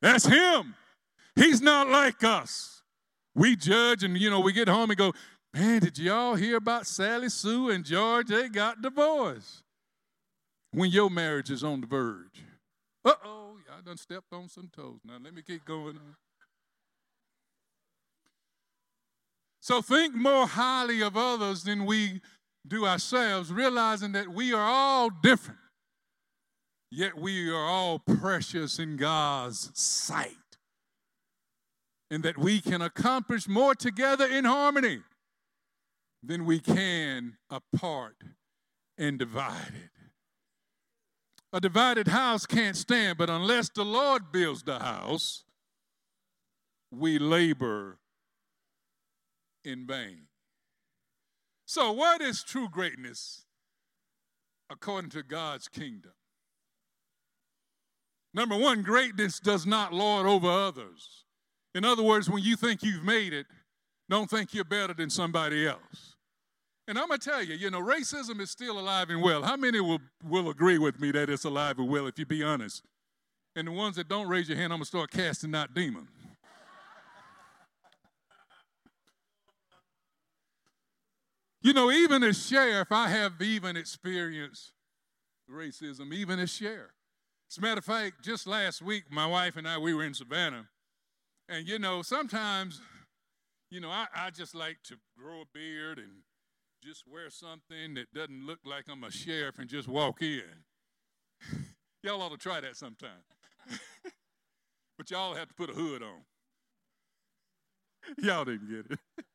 That's 0.00 0.26
Him. 0.26 0.74
He's 1.34 1.60
not 1.60 1.88
like 1.88 2.22
us. 2.22 2.75
We 3.36 3.54
judge 3.54 4.02
and, 4.02 4.16
you 4.16 4.30
know, 4.30 4.40
we 4.40 4.54
get 4.54 4.66
home 4.66 4.90
and 4.90 4.96
go, 4.96 5.12
man, 5.52 5.82
did 5.82 5.98
y'all 5.98 6.36
hear 6.36 6.56
about 6.56 6.86
Sally 6.86 7.28
Sue 7.28 7.68
and 7.68 7.84
George? 7.84 8.28
They 8.28 8.48
got 8.48 8.80
divorced. 8.80 9.62
When 10.72 10.90
your 10.90 11.10
marriage 11.10 11.50
is 11.50 11.62
on 11.62 11.82
the 11.82 11.86
verge. 11.86 12.42
Uh 13.04 13.12
oh, 13.24 13.58
I 13.70 13.82
done 13.82 13.98
stepped 13.98 14.32
on 14.32 14.48
some 14.48 14.70
toes. 14.74 15.00
Now 15.04 15.18
let 15.22 15.34
me 15.34 15.42
keep 15.42 15.66
going 15.66 15.96
on. 15.96 16.16
So 19.60 19.82
think 19.82 20.14
more 20.14 20.46
highly 20.46 21.02
of 21.02 21.16
others 21.16 21.62
than 21.62 21.84
we 21.84 22.22
do 22.66 22.86
ourselves, 22.86 23.52
realizing 23.52 24.12
that 24.12 24.28
we 24.28 24.54
are 24.54 24.66
all 24.66 25.10
different, 25.10 25.60
yet 26.90 27.18
we 27.18 27.50
are 27.50 27.64
all 27.64 27.98
precious 27.98 28.78
in 28.78 28.96
God's 28.96 29.70
sight 29.74 30.45
and 32.10 32.22
that 32.22 32.38
we 32.38 32.60
can 32.60 32.82
accomplish 32.82 33.48
more 33.48 33.74
together 33.74 34.26
in 34.26 34.44
harmony 34.44 35.00
than 36.22 36.44
we 36.44 36.58
can 36.58 37.36
apart 37.50 38.16
and 38.98 39.18
divided. 39.18 39.90
A 41.52 41.60
divided 41.60 42.08
house 42.08 42.46
can't 42.46 42.76
stand, 42.76 43.18
but 43.18 43.30
unless 43.30 43.68
the 43.70 43.84
Lord 43.84 44.32
builds 44.32 44.62
the 44.62 44.78
house, 44.78 45.44
we 46.90 47.18
labor 47.18 47.98
in 49.64 49.86
vain. 49.86 50.26
So, 51.66 51.92
what 51.92 52.20
is 52.20 52.44
true 52.44 52.68
greatness 52.68 53.44
according 54.70 55.10
to 55.10 55.22
God's 55.22 55.68
kingdom? 55.68 56.12
Number 58.32 58.56
one, 58.56 58.82
greatness 58.82 59.40
does 59.40 59.66
not 59.66 59.92
lord 59.92 60.26
over 60.26 60.48
others. 60.48 61.25
In 61.76 61.84
other 61.84 62.02
words, 62.02 62.30
when 62.30 62.42
you 62.42 62.56
think 62.56 62.82
you've 62.82 63.04
made 63.04 63.34
it, 63.34 63.44
don't 64.08 64.30
think 64.30 64.54
you're 64.54 64.64
better 64.64 64.94
than 64.94 65.10
somebody 65.10 65.66
else. 65.66 66.16
And 66.88 66.98
I'm 66.98 67.08
going 67.08 67.20
to 67.20 67.30
tell 67.30 67.42
you, 67.42 67.54
you 67.54 67.70
know, 67.70 67.82
racism 67.82 68.40
is 68.40 68.50
still 68.50 68.78
alive 68.78 69.10
and 69.10 69.20
well. 69.20 69.42
How 69.42 69.58
many 69.58 69.78
will, 69.80 69.98
will 70.24 70.48
agree 70.48 70.78
with 70.78 70.98
me 70.98 71.10
that 71.10 71.28
it's 71.28 71.44
alive 71.44 71.78
and 71.78 71.86
well 71.86 72.06
if 72.06 72.18
you 72.18 72.24
be 72.24 72.42
honest? 72.42 72.82
And 73.54 73.68
the 73.68 73.72
ones 73.72 73.96
that 73.96 74.08
don't 74.08 74.26
raise 74.26 74.48
your 74.48 74.56
hand, 74.56 74.72
I'm 74.72 74.78
going 74.78 74.84
to 74.84 74.88
start 74.88 75.10
casting 75.10 75.54
out 75.54 75.74
demons. 75.74 76.08
you 81.60 81.74
know, 81.74 81.90
even 81.90 82.22
as 82.22 82.46
sheriff, 82.46 82.90
I 82.90 83.08
have 83.08 83.42
even 83.42 83.76
experienced 83.76 84.72
racism, 85.50 86.14
even 86.14 86.38
as 86.38 86.48
sheriff. 86.48 86.92
As 87.50 87.58
a 87.58 87.60
matter 87.60 87.80
of 87.80 87.84
fact, 87.84 88.24
just 88.24 88.46
last 88.46 88.80
week, 88.80 89.04
my 89.10 89.26
wife 89.26 89.58
and 89.58 89.68
I, 89.68 89.76
we 89.76 89.92
were 89.92 90.04
in 90.04 90.14
Savannah. 90.14 90.68
And, 91.48 91.66
you 91.66 91.78
know, 91.78 92.02
sometimes, 92.02 92.80
you 93.70 93.80
know, 93.80 93.90
I, 93.90 94.06
I 94.14 94.30
just 94.30 94.54
like 94.54 94.78
to 94.84 94.96
grow 95.16 95.42
a 95.42 95.44
beard 95.52 95.98
and 95.98 96.22
just 96.82 97.04
wear 97.06 97.30
something 97.30 97.94
that 97.94 98.12
doesn't 98.12 98.46
look 98.46 98.58
like 98.64 98.84
I'm 98.90 99.04
a 99.04 99.10
sheriff 99.10 99.58
and 99.58 99.68
just 99.68 99.88
walk 99.88 100.22
in. 100.22 100.42
y'all 102.02 102.20
ought 102.22 102.32
to 102.32 102.36
try 102.36 102.60
that 102.60 102.76
sometime. 102.76 103.22
but 104.98 105.10
y'all 105.10 105.34
have 105.34 105.48
to 105.48 105.54
put 105.54 105.70
a 105.70 105.72
hood 105.72 106.02
on. 106.02 106.24
Y'all 108.18 108.44
didn't 108.44 108.68
get 108.68 108.86
it. 108.90 108.98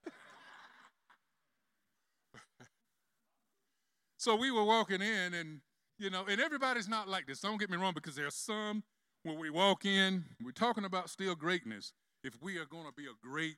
so 4.17 4.35
we 4.35 4.49
were 4.49 4.63
walking 4.63 5.01
in, 5.01 5.33
and 5.33 5.59
you 5.97 6.09
know, 6.09 6.23
and 6.29 6.39
everybody's 6.39 6.87
not 6.87 7.09
like 7.09 7.27
this. 7.27 7.41
Don't 7.41 7.59
get 7.59 7.69
me 7.69 7.75
wrong, 7.75 7.91
because 7.93 8.15
there's 8.15 8.35
some 8.35 8.83
when 9.23 9.37
we 9.37 9.49
walk 9.49 9.85
in, 9.85 10.25
we're 10.43 10.51
talking 10.51 10.85
about 10.85 11.09
still 11.09 11.35
greatness. 11.35 11.93
If 12.23 12.33
we 12.41 12.57
are 12.57 12.65
going 12.65 12.85
to 12.85 12.93
be 12.95 13.05
a 13.05 13.27
great 13.27 13.57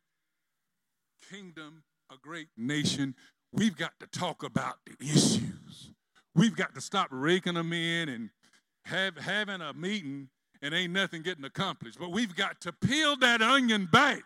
kingdom, 1.30 1.84
a 2.11 2.16
great 2.22 2.49
nation, 2.57 3.16
we've 3.51 3.78
got 3.78 3.93
to 3.99 4.07
talk 4.07 4.43
about 4.43 4.76
the 4.86 4.95
issues. 5.05 5.91
We've 6.36 6.55
got 6.55 6.74
to 6.76 6.82
stop 6.82 7.07
raking 7.11 7.53
them 7.53 7.72
in 7.74 8.09
and 8.09 8.30
have 8.86 9.18
having 9.18 9.61
a 9.61 9.74
meeting 9.74 10.30
and 10.61 10.74
ain't 10.74 10.93
nothing 10.93 11.22
getting 11.22 11.45
accomplished. 11.45 11.99
But 11.99 12.11
we've 12.11 12.36
got 12.36 12.61
to 12.61 12.74
peel 12.74 13.16
that 13.18 13.41
onion 13.41 13.88
back 13.91 14.24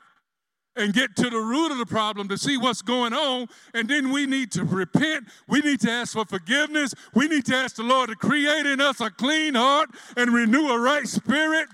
and 0.77 0.93
get 0.93 1.15
to 1.15 1.29
the 1.29 1.39
root 1.39 1.71
of 1.71 1.77
the 1.77 1.85
problem 1.85 2.27
to 2.29 2.37
see 2.37 2.57
what's 2.57 2.81
going 2.81 3.13
on. 3.13 3.47
And 3.73 3.89
then 3.89 4.11
we 4.11 4.25
need 4.25 4.51
to 4.53 4.63
repent. 4.63 5.27
We 5.47 5.59
need 5.61 5.79
to 5.81 5.91
ask 5.91 6.13
for 6.13 6.25
forgiveness. 6.25 6.93
We 7.13 7.27
need 7.27 7.45
to 7.45 7.55
ask 7.55 7.75
the 7.75 7.83
Lord 7.83 8.09
to 8.09 8.15
create 8.15 8.65
in 8.65 8.79
us 8.79 9.01
a 9.01 9.09
clean 9.09 9.55
heart 9.55 9.89
and 10.15 10.33
renew 10.33 10.67
a 10.67 10.79
right 10.79 11.07
spirit. 11.07 11.67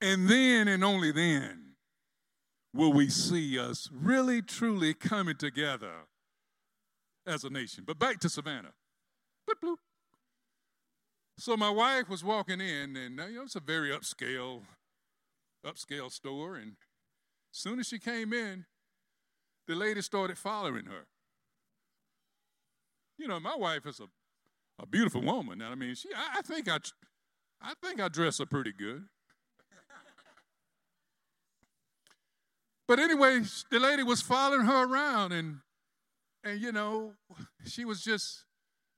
And 0.00 0.28
then 0.28 0.68
and 0.68 0.84
only 0.84 1.12
then 1.12 1.76
will 2.74 2.92
we 2.92 3.08
see 3.08 3.58
us 3.58 3.88
really, 3.92 4.42
truly 4.42 4.92
coming 4.92 5.36
together 5.36 5.92
as 7.26 7.44
a 7.44 7.50
nation. 7.50 7.84
But 7.86 7.98
back 7.98 8.20
to 8.20 8.28
Savannah. 8.28 8.72
Bloop, 9.48 9.68
bloop. 9.68 9.76
So 11.36 11.56
my 11.56 11.70
wife 11.70 12.08
was 12.08 12.22
walking 12.22 12.60
in, 12.60 12.96
and 12.96 13.20
uh, 13.20 13.26
you 13.26 13.36
know, 13.36 13.42
it's 13.42 13.56
a 13.56 13.60
very 13.60 13.90
upscale, 13.90 14.62
upscale 15.66 16.10
store. 16.10 16.56
And 16.56 16.76
as 17.52 17.58
soon 17.58 17.80
as 17.80 17.88
she 17.88 17.98
came 17.98 18.32
in, 18.32 18.66
the 19.66 19.74
lady 19.74 20.00
started 20.00 20.38
following 20.38 20.86
her. 20.86 21.06
You 23.18 23.28
know, 23.28 23.40
my 23.40 23.56
wife 23.56 23.86
is 23.86 24.00
a, 24.00 24.06
a 24.80 24.86
beautiful 24.86 25.22
woman. 25.22 25.62
I 25.62 25.74
mean, 25.74 25.94
she, 25.94 26.08
I, 26.14 26.38
I 26.38 26.42
think 26.42 26.68
I, 26.68 26.78
I 27.60 27.74
think 27.82 28.00
I 28.00 28.08
dress 28.08 28.38
her 28.38 28.46
pretty 28.46 28.72
good. 28.72 29.04
But 32.86 32.98
anyway, 32.98 33.40
the 33.70 33.80
lady 33.80 34.02
was 34.02 34.20
following 34.20 34.66
her 34.66 34.84
around, 34.84 35.32
and 35.32 35.60
and 36.44 36.60
you 36.60 36.70
know, 36.70 37.14
she 37.64 37.84
was 37.84 38.02
just 38.02 38.44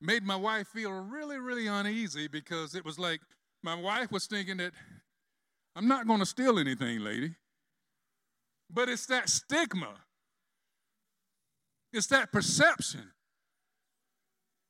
made 0.01 0.25
my 0.25 0.37
wife 0.37 0.69
feel 0.69 0.91
really, 0.93 1.39
really 1.39 1.67
uneasy 1.67 2.29
because 2.29 2.75
it 2.75 2.85
was 2.85 2.99
like 2.99 3.21
my 3.63 3.75
wife 3.75 4.13
was 4.13 4.27
thinking 4.27 4.59
that 4.59 4.73
I'm 5.75 5.89
not 5.89 6.07
going 6.07 6.21
to 6.21 6.27
steal 6.27 6.59
anything, 6.59 7.01
lady. 7.01 7.35
But 8.71 8.89
it's 8.89 9.07
that 9.07 9.29
stigma, 9.29 9.95
it's 11.93 12.09
that 12.09 12.33
perception 12.33 13.13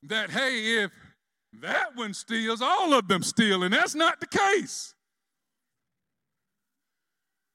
that, 0.03 0.29
hey, 0.29 0.83
if 0.83 0.91
that 1.61 1.95
one 1.95 2.13
steals, 2.13 2.61
all 2.61 2.93
of 2.93 3.07
them 3.07 3.23
steal, 3.23 3.63
and 3.63 3.73
that's 3.73 3.95
not 3.95 4.19
the 4.19 4.27
case. 4.27 4.93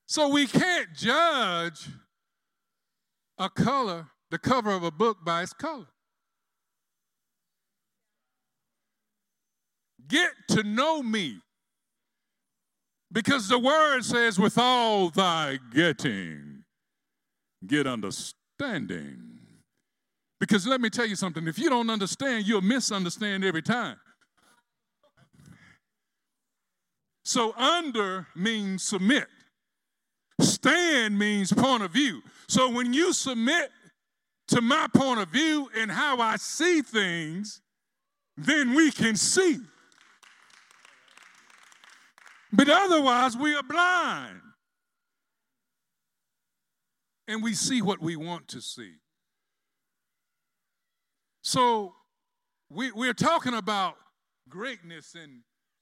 So 0.07 0.29
we 0.29 0.47
can't 0.47 0.93
judge 0.95 1.89
a 3.39 3.49
color, 3.49 4.09
the 4.31 4.39
cover 4.39 4.70
of 4.73 4.83
a 4.83 4.91
book 4.91 5.18
by 5.25 5.43
its 5.43 5.53
color. 5.53 5.87
Get 10.12 10.30
to 10.48 10.62
know 10.62 11.02
me. 11.02 11.40
Because 13.10 13.48
the 13.48 13.58
word 13.58 14.04
says, 14.04 14.38
with 14.38 14.58
all 14.58 15.08
thy 15.08 15.58
getting, 15.74 16.64
get 17.66 17.86
understanding. 17.86 19.38
Because 20.38 20.66
let 20.66 20.82
me 20.82 20.90
tell 20.90 21.06
you 21.06 21.16
something 21.16 21.48
if 21.48 21.58
you 21.58 21.70
don't 21.70 21.88
understand, 21.88 22.46
you'll 22.46 22.60
misunderstand 22.60 23.42
every 23.42 23.62
time. 23.62 23.96
So, 27.24 27.54
under 27.56 28.26
means 28.36 28.82
submit. 28.82 29.28
Stand 30.40 31.18
means 31.18 31.54
point 31.54 31.82
of 31.84 31.90
view. 31.90 32.20
So 32.48 32.70
when 32.70 32.92
you 32.92 33.14
submit 33.14 33.70
to 34.48 34.60
my 34.60 34.88
point 34.94 35.20
of 35.20 35.28
view 35.28 35.70
and 35.78 35.90
how 35.90 36.20
I 36.20 36.36
see 36.36 36.82
things, 36.82 37.62
then 38.36 38.74
we 38.74 38.90
can 38.90 39.16
see. 39.16 39.60
But 42.53 42.68
otherwise, 42.68 43.36
we 43.36 43.55
are 43.55 43.62
blind. 43.62 44.40
And 47.26 47.42
we 47.42 47.55
see 47.55 47.80
what 47.80 48.00
we 48.00 48.14
want 48.14 48.48
to 48.48 48.61
see. 48.61 48.94
So 51.40 51.94
we, 52.68 52.92
we're 52.92 53.14
talking 53.14 53.55
about 53.55 53.94
greatness 54.48 55.14
and, 55.14 55.40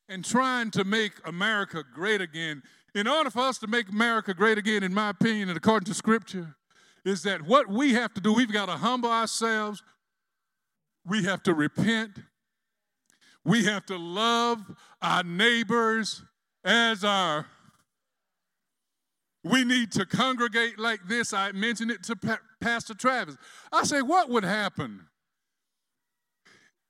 and 0.08 0.24
trying 0.24 0.70
to 0.72 0.84
make 0.84 1.12
America 1.24 1.82
great 1.92 2.20
again. 2.20 2.62
In 2.94 3.08
order 3.08 3.30
for 3.30 3.40
us 3.40 3.58
to 3.58 3.66
make 3.66 3.88
America 3.88 4.32
great 4.32 4.58
again, 4.58 4.82
in 4.82 4.94
my 4.94 5.10
opinion, 5.10 5.48
and 5.48 5.56
according 5.56 5.86
to 5.86 5.94
Scripture, 5.94 6.56
is 7.04 7.22
that 7.24 7.42
what 7.42 7.68
we 7.68 7.94
have 7.94 8.14
to 8.14 8.20
do, 8.20 8.32
we've 8.32 8.52
got 8.52 8.66
to 8.66 8.72
humble 8.72 9.10
ourselves, 9.10 9.82
we 11.04 11.24
have 11.24 11.42
to 11.44 11.54
repent, 11.54 12.12
we 13.44 13.64
have 13.64 13.86
to 13.86 13.96
love 13.96 14.60
our 15.00 15.22
neighbors 15.24 16.22
as 16.64 17.04
our. 17.04 17.46
We 19.42 19.64
need 19.64 19.92
to 19.92 20.04
congregate 20.04 20.78
like 20.78 21.00
this. 21.08 21.32
I 21.32 21.52
mentioned 21.52 21.90
it 21.90 22.02
to 22.04 22.16
pa- 22.16 22.40
Pastor 22.60 22.92
Travis. 22.92 23.36
I 23.72 23.84
say, 23.84 24.02
what 24.02 24.28
would 24.28 24.44
happen 24.44 25.06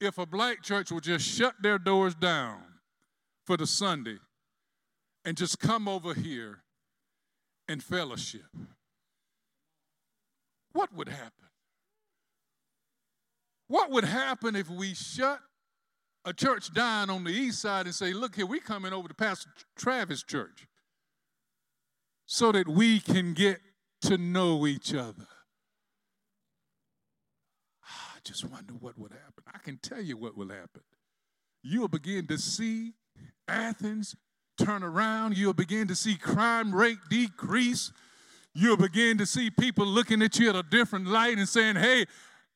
if 0.00 0.18
a 0.18 0.26
black 0.26 0.62
church 0.62 0.90
would 0.90 1.04
just 1.04 1.24
shut 1.24 1.54
their 1.60 1.78
doors 1.78 2.14
down 2.14 2.62
for 3.46 3.56
the 3.56 3.66
Sunday 3.66 4.18
and 5.24 5.36
just 5.36 5.60
come 5.60 5.86
over 5.86 6.14
here 6.14 6.64
and 7.68 7.82
fellowship, 7.82 8.46
what 10.72 10.92
would 10.92 11.08
happen? 11.08 11.32
What 13.68 13.90
would 13.90 14.04
happen 14.04 14.56
if 14.56 14.68
we 14.68 14.94
shut 14.94 15.40
a 16.24 16.32
church 16.32 16.72
down 16.74 17.10
on 17.10 17.24
the 17.24 17.30
east 17.30 17.60
side 17.60 17.86
and 17.86 17.94
say, 17.94 18.12
look 18.12 18.36
here, 18.36 18.46
we're 18.46 18.60
coming 18.60 18.92
over 18.92 19.08
to 19.08 19.14
Pastor 19.14 19.50
Travis 19.76 20.22
Church 20.22 20.66
so 22.26 22.52
that 22.52 22.68
we 22.68 23.00
can 23.00 23.32
get 23.32 23.58
to 24.02 24.18
know 24.18 24.66
each 24.66 24.94
other? 24.94 25.26
Ah, 27.84 28.14
I 28.16 28.18
just 28.22 28.44
wonder 28.44 28.74
what 28.74 28.98
would 28.98 29.12
happen. 29.12 29.44
I 29.52 29.58
can 29.58 29.78
tell 29.78 30.00
you 30.00 30.16
what 30.16 30.36
will 30.36 30.50
happen. 30.50 30.82
You'll 31.62 31.88
begin 31.88 32.26
to 32.28 32.38
see 32.38 32.92
Athens 33.48 34.14
turn 34.58 34.82
around. 34.82 35.36
You'll 35.36 35.54
begin 35.54 35.88
to 35.88 35.94
see 35.94 36.16
crime 36.16 36.74
rate 36.74 36.98
decrease. 37.08 37.92
You'll 38.54 38.76
begin 38.76 39.18
to 39.18 39.26
see 39.26 39.50
people 39.50 39.86
looking 39.86 40.22
at 40.22 40.38
you 40.38 40.48
at 40.50 40.56
a 40.56 40.62
different 40.62 41.06
light 41.06 41.38
and 41.38 41.48
saying, 41.48 41.76
hey, 41.76 42.06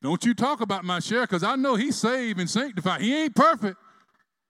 don't 0.04 0.22
you 0.22 0.34
talk 0.34 0.60
about 0.60 0.84
my 0.84 1.00
share 1.00 1.22
because 1.22 1.42
I 1.42 1.56
know 1.56 1.76
he's 1.76 1.96
saved 1.96 2.38
and 2.38 2.48
sanctified. 2.48 3.00
He 3.00 3.16
ain't 3.16 3.34
perfect, 3.34 3.78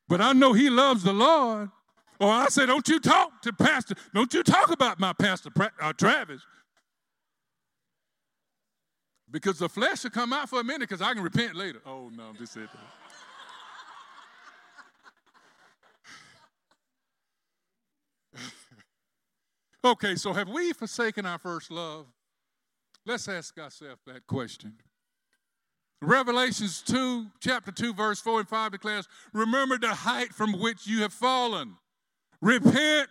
but 0.09 0.21
I 0.21 0.33
know 0.33 0.53
he 0.53 0.69
loves 0.69 1.05
the 1.05 1.13
Lord. 1.13 1.71
Or 2.19 2.29
I 2.29 2.47
say, 2.47 2.67
don't 2.67 2.89
you 2.89 2.99
talk 2.99 3.41
to 3.43 3.53
Pastor, 3.53 3.95
don't 4.13 4.35
you 4.35 4.43
talk 4.43 4.73
about 4.73 4.99
my 4.99 5.13
Pastor 5.13 5.51
uh, 5.81 5.93
Travis. 5.93 6.43
Because 9.31 9.61
the 9.61 9.69
flesh 9.69 10.03
will 10.03 10.11
come 10.11 10.33
out 10.33 10.49
for 10.49 10.59
a 10.59 10.65
minute 10.65 10.89
because 10.89 11.01
I 11.01 11.15
can 11.15 11.23
repent 11.23 11.55
later. 11.55 11.81
Oh, 11.87 12.11
no, 12.13 12.25
I'm 12.25 12.37
just 12.37 12.55
that. 12.55 12.69
Okay, 19.85 20.17
so 20.17 20.33
have 20.33 20.49
we 20.49 20.73
forsaken 20.73 21.27
our 21.27 21.39
first 21.39 21.71
love? 21.71 22.07
Let's 23.05 23.29
ask 23.29 23.59
ourselves 23.59 24.01
that 24.07 24.27
question. 24.27 24.79
Revelations 26.07 26.83
2, 26.83 27.27
chapter 27.41 27.73
2, 27.73 27.95
verse 27.95 28.21
4 28.21 28.41
and 28.41 28.49
5 28.49 28.73
declares, 28.73 29.09
Remember 29.33 29.79
the 29.79 29.95
height 29.95 30.35
from 30.35 30.59
which 30.59 30.87
you 30.87 31.03
have 31.03 31.13
fallen. 31.13 31.77
Repent 32.41 33.09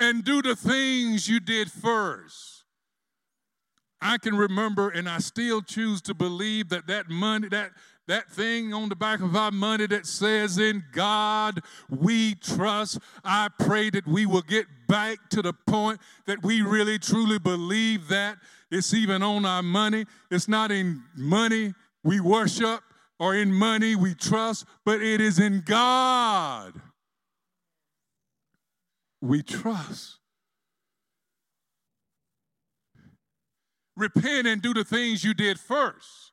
and 0.00 0.24
do 0.24 0.42
the 0.42 0.56
things 0.56 1.28
you 1.28 1.40
did 1.40 1.70
first. 1.70 2.64
I 4.00 4.18
can 4.18 4.36
remember, 4.36 4.90
and 4.90 5.08
I 5.08 5.18
still 5.18 5.62
choose 5.62 6.02
to 6.02 6.14
believe 6.14 6.68
that 6.68 6.86
that 6.86 7.08
money, 7.08 7.48
that 7.48 7.72
that 8.08 8.30
thing 8.30 8.72
on 8.72 8.88
the 8.88 8.94
back 8.94 9.20
of 9.20 9.34
our 9.34 9.50
money 9.50 9.86
that 9.88 10.06
says, 10.06 10.58
In 10.58 10.84
God 10.92 11.60
we 11.90 12.34
trust. 12.36 12.98
I 13.24 13.48
pray 13.58 13.90
that 13.90 14.06
we 14.06 14.26
will 14.26 14.42
get 14.42 14.66
back 14.86 15.28
to 15.30 15.42
the 15.42 15.52
point 15.52 16.00
that 16.26 16.42
we 16.42 16.62
really 16.62 16.98
truly 16.98 17.38
believe 17.38 18.08
that. 18.08 18.38
It's 18.70 18.92
even 18.94 19.22
on 19.22 19.44
our 19.44 19.62
money. 19.62 20.06
It's 20.30 20.48
not 20.48 20.70
in 20.70 21.02
money 21.16 21.74
we 22.02 22.20
worship 22.20 22.80
or 23.18 23.34
in 23.34 23.52
money 23.52 23.94
we 23.94 24.14
trust, 24.14 24.66
but 24.84 25.00
it 25.00 25.20
is 25.20 25.38
in 25.38 25.62
God 25.64 26.74
we 29.20 29.42
trust. 29.42 30.18
Repent 33.96 34.46
and 34.46 34.60
do 34.60 34.74
the 34.74 34.84
things 34.84 35.24
you 35.24 35.32
did 35.32 35.58
first. 35.58 36.32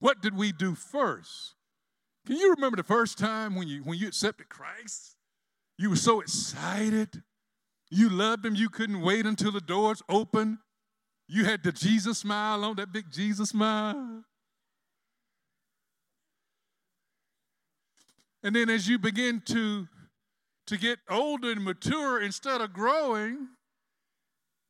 What 0.00 0.20
did 0.20 0.36
we 0.36 0.52
do 0.52 0.74
first? 0.74 1.54
Can 2.26 2.36
you 2.36 2.50
remember 2.50 2.76
the 2.76 2.82
first 2.82 3.18
time 3.18 3.54
when 3.54 3.68
you 3.68 3.82
when 3.82 3.98
you 3.98 4.08
accepted 4.08 4.48
Christ? 4.48 5.16
You 5.78 5.90
were 5.90 5.96
so 5.96 6.20
excited. 6.20 7.22
You 7.90 8.08
loved 8.08 8.44
him. 8.44 8.54
You 8.54 8.68
couldn't 8.68 9.00
wait 9.00 9.26
until 9.26 9.52
the 9.52 9.60
doors 9.60 10.02
opened. 10.08 10.58
You 11.28 11.44
had 11.44 11.62
the 11.62 11.72
Jesus 11.72 12.18
smile 12.18 12.64
on 12.64 12.76
that 12.76 12.92
big 12.92 13.10
Jesus 13.10 13.50
smile. 13.50 14.24
And 18.42 18.54
then 18.54 18.70
as 18.70 18.88
you 18.88 18.98
begin 18.98 19.42
to 19.46 19.88
to 20.66 20.76
get 20.76 20.98
older 21.08 21.52
and 21.52 21.62
mature 21.62 22.20
instead 22.20 22.60
of 22.60 22.72
growing, 22.72 23.48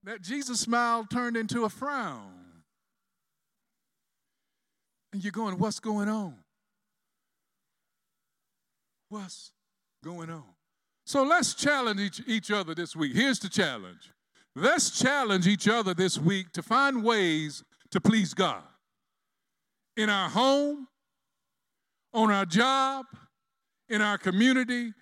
that 0.05 0.21
Jesus 0.21 0.61
smile 0.61 1.07
turned 1.11 1.37
into 1.37 1.65
a 1.65 1.71
frown. 1.71 2.33
And 5.13 5.25
you're 5.25 5.33
going, 5.33 5.59
What's 5.59 5.81
going 5.81 6.09
on? 6.09 6.37
What's 9.09 9.53
going 10.03 10.31
on? 10.31 10.56
So 11.07 11.23
let's 11.23 11.55
challenge 11.55 12.01
each, 12.01 12.23
each 12.27 12.51
other 12.51 12.75
this 12.75 12.97
week. 12.97 13.15
Here's 13.15 13.39
the 13.39 13.49
challenge 13.49 14.11
let's 14.57 14.91
challenge 14.91 15.47
each 15.47 15.69
other 15.69 15.95
this 15.95 16.19
week 16.19 16.51
to 16.53 16.63
find 16.63 17.05
ways 17.05 17.63
to 17.93 18.01
please 18.01 18.35
God 18.35 18.65
in 19.97 20.11
our 20.11 20.29
home, 20.29 20.89
on 22.13 22.31
our 22.33 22.45
job, 22.45 23.07
in 23.89 24.03
our 24.03 24.19
community, 24.19 24.93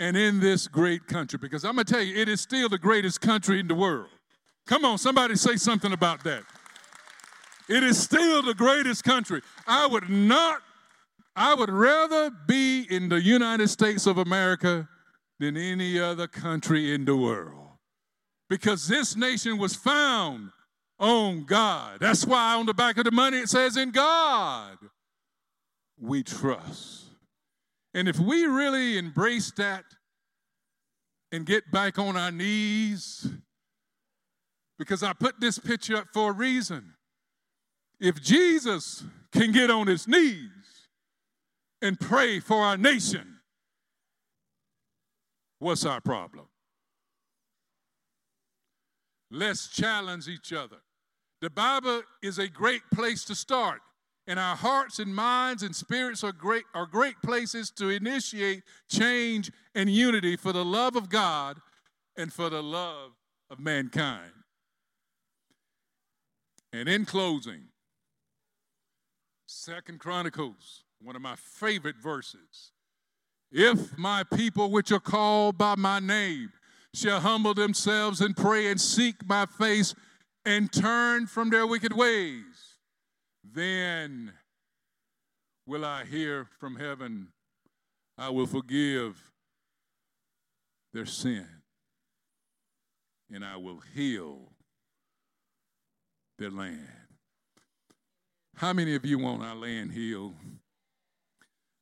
and 0.00 0.16
in 0.16 0.40
this 0.40 0.66
great 0.66 1.06
country. 1.06 1.38
Because 1.40 1.64
I'm 1.64 1.76
going 1.76 1.86
to 1.86 1.92
tell 1.92 2.02
you, 2.02 2.16
it 2.16 2.28
is 2.28 2.40
still 2.40 2.68
the 2.68 2.78
greatest 2.78 3.20
country 3.20 3.60
in 3.60 3.68
the 3.68 3.74
world. 3.76 4.08
Come 4.66 4.84
on, 4.84 4.98
somebody 4.98 5.36
say 5.36 5.54
something 5.54 5.92
about 5.92 6.24
that. 6.24 6.42
It 7.68 7.84
is 7.84 7.96
still 8.02 8.42
the 8.42 8.54
greatest 8.54 9.04
country. 9.04 9.42
I 9.68 9.86
would 9.86 10.08
not, 10.08 10.62
I 11.36 11.54
would 11.54 11.70
rather 11.70 12.30
be 12.48 12.86
in 12.90 13.08
the 13.08 13.20
United 13.20 13.68
States 13.68 14.06
of 14.06 14.18
America 14.18 14.88
than 15.38 15.56
any 15.56 15.98
other 15.98 16.26
country 16.26 16.92
in 16.92 17.04
the 17.04 17.16
world. 17.16 17.66
Because 18.48 18.88
this 18.88 19.16
nation 19.16 19.58
was 19.58 19.74
found 19.74 20.50
on 20.98 21.44
God. 21.44 21.98
That's 22.00 22.26
why 22.26 22.54
on 22.54 22.66
the 22.66 22.74
back 22.74 22.96
of 22.96 23.04
the 23.04 23.10
money 23.10 23.38
it 23.38 23.48
says, 23.48 23.76
In 23.76 23.90
God 23.90 24.78
we 26.00 26.22
trust. 26.22 27.04
And 27.94 28.08
if 28.08 28.18
we 28.18 28.44
really 28.46 28.98
embrace 28.98 29.50
that 29.56 29.84
and 31.32 31.44
get 31.44 31.70
back 31.70 31.98
on 31.98 32.16
our 32.16 32.30
knees, 32.30 33.28
because 34.78 35.02
I 35.02 35.12
put 35.12 35.40
this 35.40 35.58
picture 35.58 35.96
up 35.96 36.06
for 36.12 36.30
a 36.30 36.32
reason. 36.32 36.94
If 38.00 38.22
Jesus 38.22 39.02
can 39.32 39.50
get 39.52 39.70
on 39.70 39.88
his 39.88 40.06
knees 40.06 40.48
and 41.82 41.98
pray 41.98 42.38
for 42.38 42.58
our 42.58 42.76
nation, 42.76 43.37
what's 45.58 45.84
our 45.84 46.00
problem? 46.00 46.46
Let's 49.30 49.68
challenge 49.68 50.28
each 50.28 50.52
other. 50.52 50.78
The 51.40 51.50
Bible 51.50 52.02
is 52.22 52.38
a 52.38 52.48
great 52.48 52.82
place 52.92 53.24
to 53.26 53.34
start 53.34 53.80
and 54.28 54.38
our 54.38 54.56
hearts 54.56 54.98
and 54.98 55.12
minds 55.12 55.62
and 55.62 55.74
spirits 55.74 56.22
are 56.22 56.32
great, 56.32 56.64
are 56.74 56.84
great 56.84 57.20
places 57.24 57.70
to 57.70 57.88
initiate 57.88 58.62
change 58.90 59.50
and 59.74 59.88
unity 59.88 60.36
for 60.36 60.52
the 60.52 60.64
love 60.64 60.96
of 60.96 61.08
God 61.08 61.58
and 62.14 62.30
for 62.30 62.50
the 62.50 62.62
love 62.62 63.12
of 63.50 63.58
mankind. 63.58 64.32
And 66.74 66.90
in 66.90 67.06
closing, 67.06 67.68
Second 69.46 69.98
Chronicles, 69.98 70.84
one 71.00 71.16
of 71.16 71.22
my 71.22 71.34
favorite 71.34 71.96
verses. 71.96 72.72
If 73.50 73.96
my 73.96 74.24
people 74.24 74.70
which 74.70 74.92
are 74.92 75.00
called 75.00 75.56
by 75.56 75.74
my 75.76 76.00
name 76.00 76.52
shall 76.94 77.20
humble 77.20 77.54
themselves 77.54 78.20
and 78.20 78.36
pray 78.36 78.70
and 78.70 78.80
seek 78.80 79.26
my 79.26 79.46
face 79.46 79.94
and 80.44 80.72
turn 80.72 81.26
from 81.26 81.50
their 81.50 81.66
wicked 81.66 81.92
ways, 81.94 82.76
then 83.44 84.32
will 85.66 85.84
I 85.84 86.04
hear 86.04 86.46
from 86.58 86.76
heaven, 86.76 87.28
I 88.16 88.30
will 88.30 88.46
forgive 88.46 89.30
their 90.92 91.06
sin, 91.06 91.46
and 93.32 93.44
I 93.44 93.56
will 93.56 93.80
heal 93.94 94.52
their 96.38 96.50
land. 96.50 96.88
How 98.56 98.72
many 98.72 98.94
of 98.94 99.04
you 99.04 99.18
want 99.18 99.42
our 99.42 99.54
land 99.54 99.92
healed? 99.92 100.34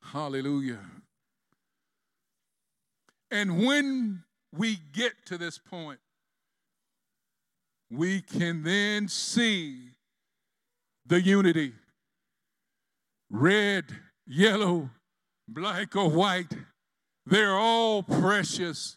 Hallelujah. 0.03 0.81
And 3.31 3.65
when 3.67 4.23
we 4.53 4.79
get 4.93 5.13
to 5.27 5.39
this 5.39 5.59
point, 5.59 5.99
we 7.91 8.21
can 8.21 8.63
then 8.63 9.09
see 9.09 9.91
the 11.07 11.21
unity 11.21 11.73
red, 13.31 13.85
yellow, 14.27 14.91
black, 15.49 15.97
or 15.97 16.09
white, 16.09 16.55
they're 17.27 17.57
all 17.57 18.03
precious 18.03 18.97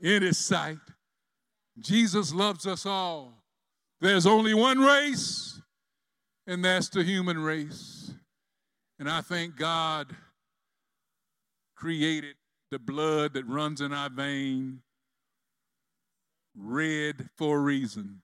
in 0.00 0.22
His 0.22 0.38
sight. 0.38 0.78
Jesus 1.78 2.32
loves 2.32 2.66
us 2.66 2.86
all. 2.86 3.42
There's 4.00 4.26
only 4.26 4.54
one 4.54 4.78
race, 4.80 5.60
and 6.46 6.64
that's 6.64 6.90
the 6.90 7.02
human 7.02 7.38
race. 7.38 8.12
And 8.98 9.08
I 9.08 9.20
think 9.20 9.56
God 9.56 10.14
created 11.74 12.36
the 12.70 12.78
blood 12.78 13.34
that 13.34 13.46
runs 13.46 13.80
in 13.80 13.92
our 13.92 14.10
vein 14.10 14.80
red 16.56 17.28
for 17.36 17.58
a 17.58 17.60
reason. 17.60 18.22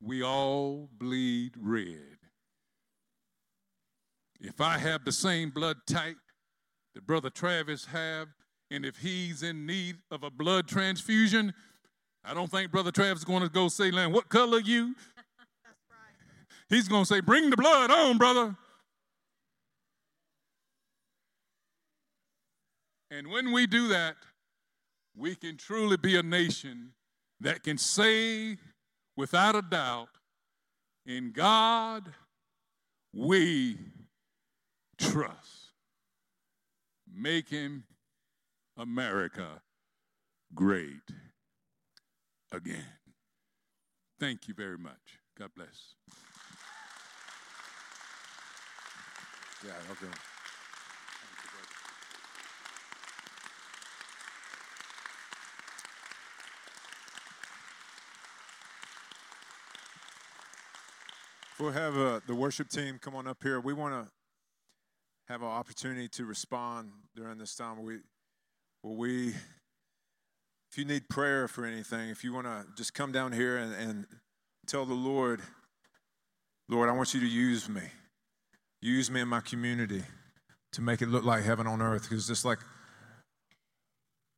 We 0.00 0.22
all 0.22 0.88
bleed 0.92 1.52
red. 1.58 2.18
If 4.40 4.60
I 4.60 4.78
have 4.78 5.04
the 5.04 5.12
same 5.12 5.50
blood 5.50 5.78
type 5.88 6.18
that 6.94 7.06
Brother 7.06 7.30
Travis 7.30 7.86
have, 7.86 8.28
and 8.70 8.84
if 8.84 8.98
he's 8.98 9.42
in 9.42 9.66
need 9.66 9.96
of 10.10 10.22
a 10.22 10.30
blood 10.30 10.68
transfusion, 10.68 11.54
I 12.24 12.34
don't 12.34 12.50
think 12.50 12.70
Brother 12.70 12.90
Travis 12.90 13.20
is 13.20 13.24
going 13.24 13.42
to 13.42 13.48
go 13.48 13.68
say, 13.68 13.90
Land, 13.90 14.12
what 14.12 14.28
color 14.28 14.58
you? 14.58 14.94
He's 16.68 16.88
going 16.88 17.02
to 17.02 17.06
say, 17.06 17.20
Bring 17.20 17.50
the 17.50 17.56
blood 17.56 17.90
on, 17.92 18.18
brother. 18.18 18.56
And 23.10 23.28
when 23.28 23.52
we 23.52 23.66
do 23.66 23.88
that, 23.88 24.16
we 25.16 25.34
can 25.34 25.56
truly 25.56 25.96
be 25.96 26.16
a 26.16 26.22
nation 26.22 26.92
that 27.40 27.62
can 27.62 27.78
say 27.78 28.56
without 29.16 29.54
a 29.54 29.62
doubt, 29.62 30.08
in 31.06 31.32
God 31.32 32.12
we 33.12 33.78
trust. 34.98 35.72
Making 37.18 37.84
America 38.76 39.62
great 40.54 41.00
again. 42.52 42.84
Thank 44.20 44.48
you 44.48 44.54
very 44.54 44.76
much. 44.76 45.20
God 45.38 45.50
bless. 45.56 45.94
Yeah, 49.64 49.72
okay. 49.92 50.12
We'll 61.60 61.72
have 61.72 61.96
uh, 61.96 62.20
the 62.26 62.34
worship 62.34 62.68
team 62.68 62.98
come 63.00 63.14
on 63.14 63.26
up 63.26 63.42
here, 63.42 63.60
we 63.60 63.72
want 63.72 63.94
to 63.94 64.12
have 65.28 65.42
an 65.42 65.48
opportunity 65.48 66.08
to 66.08 66.24
respond 66.24 66.90
during 67.14 67.38
this 67.38 67.54
time. 67.54 67.82
We, 67.82 67.98
well, 68.82 68.94
we, 68.94 69.28
if 69.28 70.76
you 70.76 70.84
need 70.84 71.08
prayer 71.08 71.48
for 71.48 71.64
anything, 71.64 72.10
if 72.10 72.22
you 72.22 72.32
want 72.32 72.46
to 72.46 72.66
just 72.76 72.94
come 72.94 73.12
down 73.12 73.32
here 73.32 73.56
and, 73.56 73.74
and 73.74 74.06
tell 74.66 74.84
the 74.84 74.94
Lord, 74.94 75.40
Lord, 76.68 76.88
I 76.88 76.92
want 76.92 77.14
you 77.14 77.20
to 77.20 77.26
use 77.26 77.68
me. 77.68 77.82
Use 78.82 79.10
me 79.10 79.20
in 79.20 79.28
my 79.28 79.40
community 79.40 80.04
to 80.72 80.82
make 80.82 81.00
it 81.00 81.08
look 81.08 81.24
like 81.24 81.44
heaven 81.44 81.66
on 81.66 81.80
earth. 81.80 82.02
Because 82.02 82.26
just 82.26 82.44
like 82.44 82.58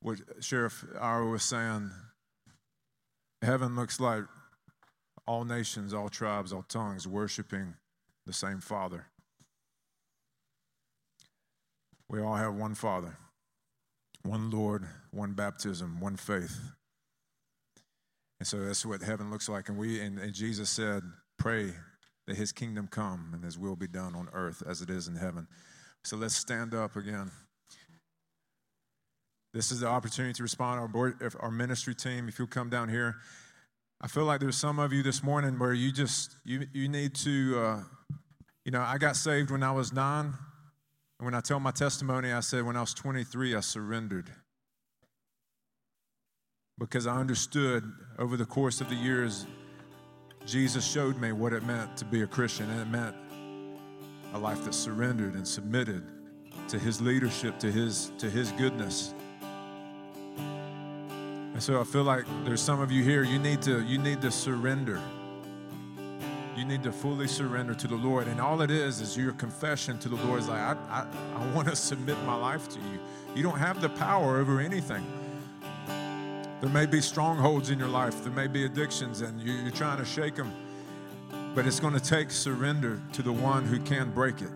what 0.00 0.18
Sheriff 0.40 0.84
Ira 1.00 1.26
was 1.26 1.42
saying, 1.42 1.90
heaven 3.42 3.76
looks 3.76 3.98
like 3.98 4.24
all 5.28 5.44
nations, 5.44 5.92
all 5.92 6.08
tribes, 6.08 6.54
all 6.54 6.62
tongues 6.62 7.06
worshiping 7.06 7.74
the 8.24 8.32
same 8.32 8.60
Father. 8.60 9.04
We 12.08 12.22
all 12.22 12.36
have 12.36 12.54
one 12.54 12.74
Father, 12.74 13.18
one 14.22 14.50
Lord, 14.50 14.86
one 15.10 15.34
baptism, 15.34 16.00
one 16.00 16.16
faith. 16.16 16.58
And 18.40 18.46
so 18.46 18.64
that's 18.64 18.86
what 18.86 19.02
heaven 19.02 19.30
looks 19.30 19.50
like. 19.50 19.68
And 19.68 19.76
we 19.76 20.00
and, 20.00 20.18
and 20.18 20.32
Jesus 20.32 20.70
said, 20.70 21.02
pray 21.38 21.74
that 22.26 22.36
his 22.36 22.50
kingdom 22.50 22.88
come 22.90 23.32
and 23.34 23.44
his 23.44 23.58
will 23.58 23.76
be 23.76 23.86
done 23.86 24.14
on 24.14 24.30
earth 24.32 24.62
as 24.66 24.80
it 24.80 24.88
is 24.88 25.08
in 25.08 25.16
heaven. 25.16 25.46
So 26.04 26.16
let's 26.16 26.36
stand 26.36 26.74
up 26.74 26.96
again. 26.96 27.30
This 29.52 29.70
is 29.72 29.80
the 29.80 29.88
opportunity 29.88 30.32
to 30.34 30.42
respond. 30.42 30.80
Our, 30.80 30.88
board, 30.88 31.16
our 31.40 31.50
ministry 31.50 31.94
team, 31.94 32.28
if 32.28 32.38
you'll 32.38 32.48
come 32.48 32.70
down 32.70 32.88
here. 32.88 33.16
I 34.00 34.06
feel 34.06 34.24
like 34.24 34.38
there's 34.38 34.56
some 34.56 34.78
of 34.78 34.92
you 34.92 35.02
this 35.02 35.24
morning 35.24 35.58
where 35.58 35.72
you 35.72 35.90
just 35.90 36.36
you 36.44 36.66
you 36.72 36.88
need 36.88 37.14
to 37.16 37.60
uh, 37.60 37.80
you 38.64 38.70
know 38.70 38.80
I 38.80 38.96
got 38.96 39.16
saved 39.16 39.50
when 39.50 39.64
I 39.64 39.72
was 39.72 39.92
nine, 39.92 40.34
and 41.18 41.24
when 41.24 41.34
I 41.34 41.40
tell 41.40 41.58
my 41.58 41.72
testimony, 41.72 42.32
I 42.32 42.40
said 42.40 42.64
when 42.64 42.76
I 42.76 42.80
was 42.80 42.94
23 42.94 43.56
I 43.56 43.60
surrendered. 43.60 44.30
Because 46.78 47.08
I 47.08 47.16
understood 47.16 47.82
over 48.20 48.36
the 48.36 48.46
course 48.46 48.80
of 48.80 48.88
the 48.88 48.94
years 48.94 49.46
Jesus 50.46 50.86
showed 50.86 51.20
me 51.20 51.32
what 51.32 51.52
it 51.52 51.64
meant 51.64 51.96
to 51.96 52.04
be 52.04 52.22
a 52.22 52.26
Christian, 52.26 52.70
and 52.70 52.80
it 52.80 52.88
meant 52.88 53.16
a 54.32 54.38
life 54.38 54.64
that 54.64 54.74
surrendered 54.74 55.34
and 55.34 55.46
submitted 55.46 56.04
to 56.68 56.78
His 56.78 57.00
leadership, 57.00 57.58
to 57.58 57.72
His 57.72 58.12
to 58.18 58.30
His 58.30 58.52
goodness. 58.52 59.12
And 61.58 61.62
so 61.64 61.80
I 61.80 61.82
feel 61.82 62.04
like 62.04 62.24
there's 62.44 62.60
some 62.60 62.80
of 62.80 62.92
you 62.92 63.02
here, 63.02 63.24
you 63.24 63.40
need 63.40 63.62
to, 63.62 63.84
you 63.84 63.98
need 63.98 64.20
to 64.20 64.30
surrender. 64.30 65.02
You 66.56 66.64
need 66.64 66.84
to 66.84 66.92
fully 66.92 67.26
surrender 67.26 67.74
to 67.74 67.88
the 67.88 67.96
Lord. 67.96 68.28
And 68.28 68.40
all 68.40 68.62
it 68.62 68.70
is 68.70 69.00
is 69.00 69.16
your 69.16 69.32
confession 69.32 69.98
to 69.98 70.08
the 70.08 70.14
Lord 70.14 70.38
is 70.38 70.48
like, 70.48 70.60
I, 70.60 70.76
I, 70.88 71.06
I 71.34 71.54
want 71.56 71.66
to 71.66 71.74
submit 71.90 72.16
my 72.22 72.36
life 72.36 72.68
to 72.68 72.78
you. 72.78 73.00
You 73.34 73.42
don't 73.42 73.58
have 73.58 73.80
the 73.80 73.88
power 73.88 74.38
over 74.38 74.60
anything. 74.60 75.04
There 76.60 76.70
may 76.70 76.86
be 76.86 77.00
strongholds 77.00 77.70
in 77.70 77.78
your 77.80 77.88
life, 77.88 78.22
there 78.22 78.32
may 78.32 78.46
be 78.46 78.64
addictions, 78.64 79.22
and 79.22 79.40
you, 79.40 79.52
you're 79.54 79.72
trying 79.72 79.98
to 79.98 80.04
shake 80.04 80.36
them. 80.36 80.52
But 81.56 81.66
it's 81.66 81.80
going 81.80 81.94
to 81.94 82.00
take 82.00 82.30
surrender 82.30 83.02
to 83.14 83.22
the 83.22 83.32
one 83.32 83.64
who 83.64 83.80
can 83.80 84.12
break 84.12 84.42
it. 84.42 84.52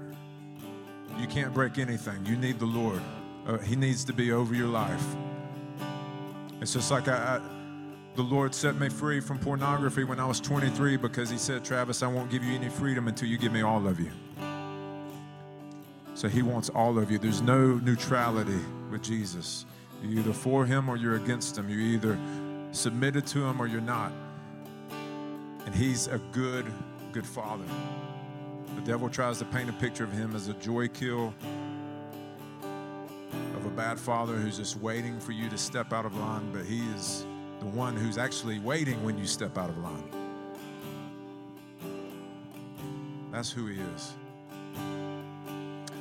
You 1.18 1.26
can't 1.26 1.53
break 1.53 1.78
anything. 1.78 2.24
You 2.24 2.36
need 2.36 2.61
the 2.61 2.66
Lord. 2.66 3.03
Uh, 3.44 3.59
he 3.59 3.74
needs 3.74 4.05
to 4.05 4.12
be 4.12 4.30
over 4.30 4.55
your 4.55 4.68
life. 4.68 5.05
It's 6.62 6.72
just 6.72 6.92
like 6.92 7.08
I, 7.08 7.14
I, 7.14 7.40
the 8.14 8.22
Lord 8.22 8.54
set 8.54 8.76
me 8.76 8.88
free 8.88 9.18
from 9.18 9.40
pornography 9.40 10.04
when 10.04 10.20
I 10.20 10.24
was 10.24 10.38
23 10.38 10.96
because 10.96 11.28
He 11.28 11.36
said, 11.36 11.64
Travis, 11.64 12.04
I 12.04 12.06
won't 12.06 12.30
give 12.30 12.44
you 12.44 12.54
any 12.54 12.68
freedom 12.68 13.08
until 13.08 13.28
you 13.28 13.36
give 13.36 13.52
me 13.52 13.62
all 13.62 13.88
of 13.88 13.98
you. 13.98 14.12
So 16.14 16.28
He 16.28 16.40
wants 16.40 16.68
all 16.68 17.00
of 17.00 17.10
you. 17.10 17.18
There's 17.18 17.42
no 17.42 17.74
neutrality 17.78 18.60
with 18.92 19.02
Jesus. 19.02 19.66
You're 20.04 20.20
either 20.20 20.32
for 20.32 20.64
Him 20.64 20.88
or 20.88 20.96
you're 20.96 21.16
against 21.16 21.58
Him. 21.58 21.68
You're 21.68 21.80
either 21.80 22.16
submitted 22.70 23.26
to 23.28 23.44
Him 23.44 23.60
or 23.60 23.66
you're 23.66 23.80
not. 23.80 24.12
And 25.66 25.74
He's 25.74 26.06
a 26.06 26.18
good, 26.30 26.66
good 27.10 27.26
Father. 27.26 27.64
The 28.76 28.82
devil 28.82 29.10
tries 29.10 29.40
to 29.40 29.44
paint 29.46 29.68
a 29.68 29.74
picture 29.74 30.04
of 30.04 30.12
Him 30.12 30.36
as 30.36 30.46
a 30.46 30.54
joy 30.54 30.86
kill 30.86 31.34
bad 33.73 33.99
father 33.99 34.35
who's 34.35 34.57
just 34.57 34.77
waiting 34.77 35.18
for 35.18 35.33
you 35.33 35.49
to 35.49 35.59
step 35.59 35.93
out 35.93 36.05
of 36.05 36.16
line, 36.16 36.53
but 36.53 36.64
he 36.64 36.81
is 36.95 37.25
the 37.61 37.66
one 37.66 37.97
who's 37.97 38.18
actually 38.18 38.59
waiting 38.59 39.03
when 39.05 39.18
you 39.18 39.27
step 39.27 39.59
out 39.59 39.70
of 39.70 39.79
line. 39.79 40.05
That's 43.33 43.51
who 43.51 43.66
he 43.66 43.81
is. 43.81 44.12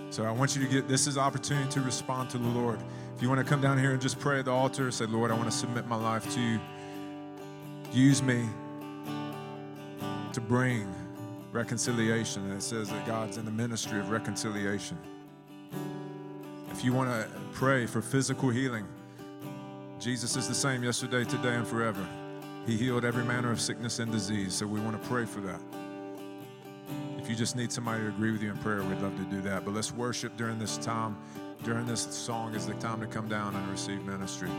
So 0.09 0.25
I 0.25 0.31
want 0.31 0.55
you 0.55 0.61
to 0.63 0.67
get 0.67 0.89
this 0.89 1.07
is 1.07 1.17
opportunity 1.17 1.69
to 1.71 1.81
respond 1.81 2.29
to 2.31 2.37
the 2.37 2.47
Lord. 2.47 2.79
If 3.15 3.21
you 3.21 3.29
want 3.29 3.39
to 3.39 3.45
come 3.45 3.61
down 3.61 3.77
here 3.77 3.91
and 3.91 4.01
just 4.01 4.19
pray 4.19 4.39
at 4.39 4.45
the 4.45 4.51
altar, 4.51 4.91
say, 4.91 5.05
Lord, 5.05 5.31
I 5.31 5.35
want 5.35 5.49
to 5.49 5.57
submit 5.57 5.87
my 5.87 5.95
life 5.95 6.29
to 6.33 6.41
you. 6.41 6.59
Use 7.93 8.21
me 8.21 8.49
to 10.33 10.41
bring 10.41 10.93
reconciliation. 11.51 12.43
And 12.45 12.53
it 12.57 12.63
says 12.63 12.89
that 12.89 13.05
God's 13.05 13.37
in 13.37 13.45
the 13.45 13.51
ministry 13.51 13.99
of 13.99 14.09
reconciliation. 14.09 14.97
If 16.81 16.85
you 16.85 16.93
want 16.93 17.11
to 17.11 17.29
pray 17.53 17.85
for 17.85 18.01
physical 18.01 18.49
healing, 18.49 18.87
Jesus 19.99 20.35
is 20.35 20.47
the 20.47 20.55
same 20.55 20.83
yesterday, 20.83 21.23
today, 21.23 21.53
and 21.53 21.67
forever. 21.67 22.03
He 22.65 22.75
healed 22.75 23.05
every 23.05 23.23
manner 23.23 23.51
of 23.51 23.61
sickness 23.61 23.99
and 23.99 24.11
disease, 24.11 24.55
so 24.55 24.65
we 24.65 24.79
want 24.79 24.99
to 24.99 25.07
pray 25.07 25.25
for 25.25 25.41
that. 25.41 25.61
If 27.19 27.29
you 27.29 27.35
just 27.35 27.55
need 27.55 27.71
somebody 27.71 28.01
to 28.01 28.07
agree 28.07 28.31
with 28.31 28.41
you 28.41 28.49
in 28.49 28.57
prayer, 28.57 28.81
we'd 28.81 28.97
love 28.97 29.15
to 29.15 29.23
do 29.25 29.41
that. 29.41 29.63
But 29.63 29.75
let's 29.75 29.91
worship 29.91 30.35
during 30.37 30.57
this 30.57 30.79
time. 30.79 31.17
During 31.63 31.85
this 31.85 32.01
song 32.01 32.55
is 32.55 32.65
the 32.65 32.73
time 32.73 32.99
to 33.01 33.05
come 33.05 33.29
down 33.29 33.55
and 33.55 33.69
receive 33.69 34.03
ministry. 34.03 34.49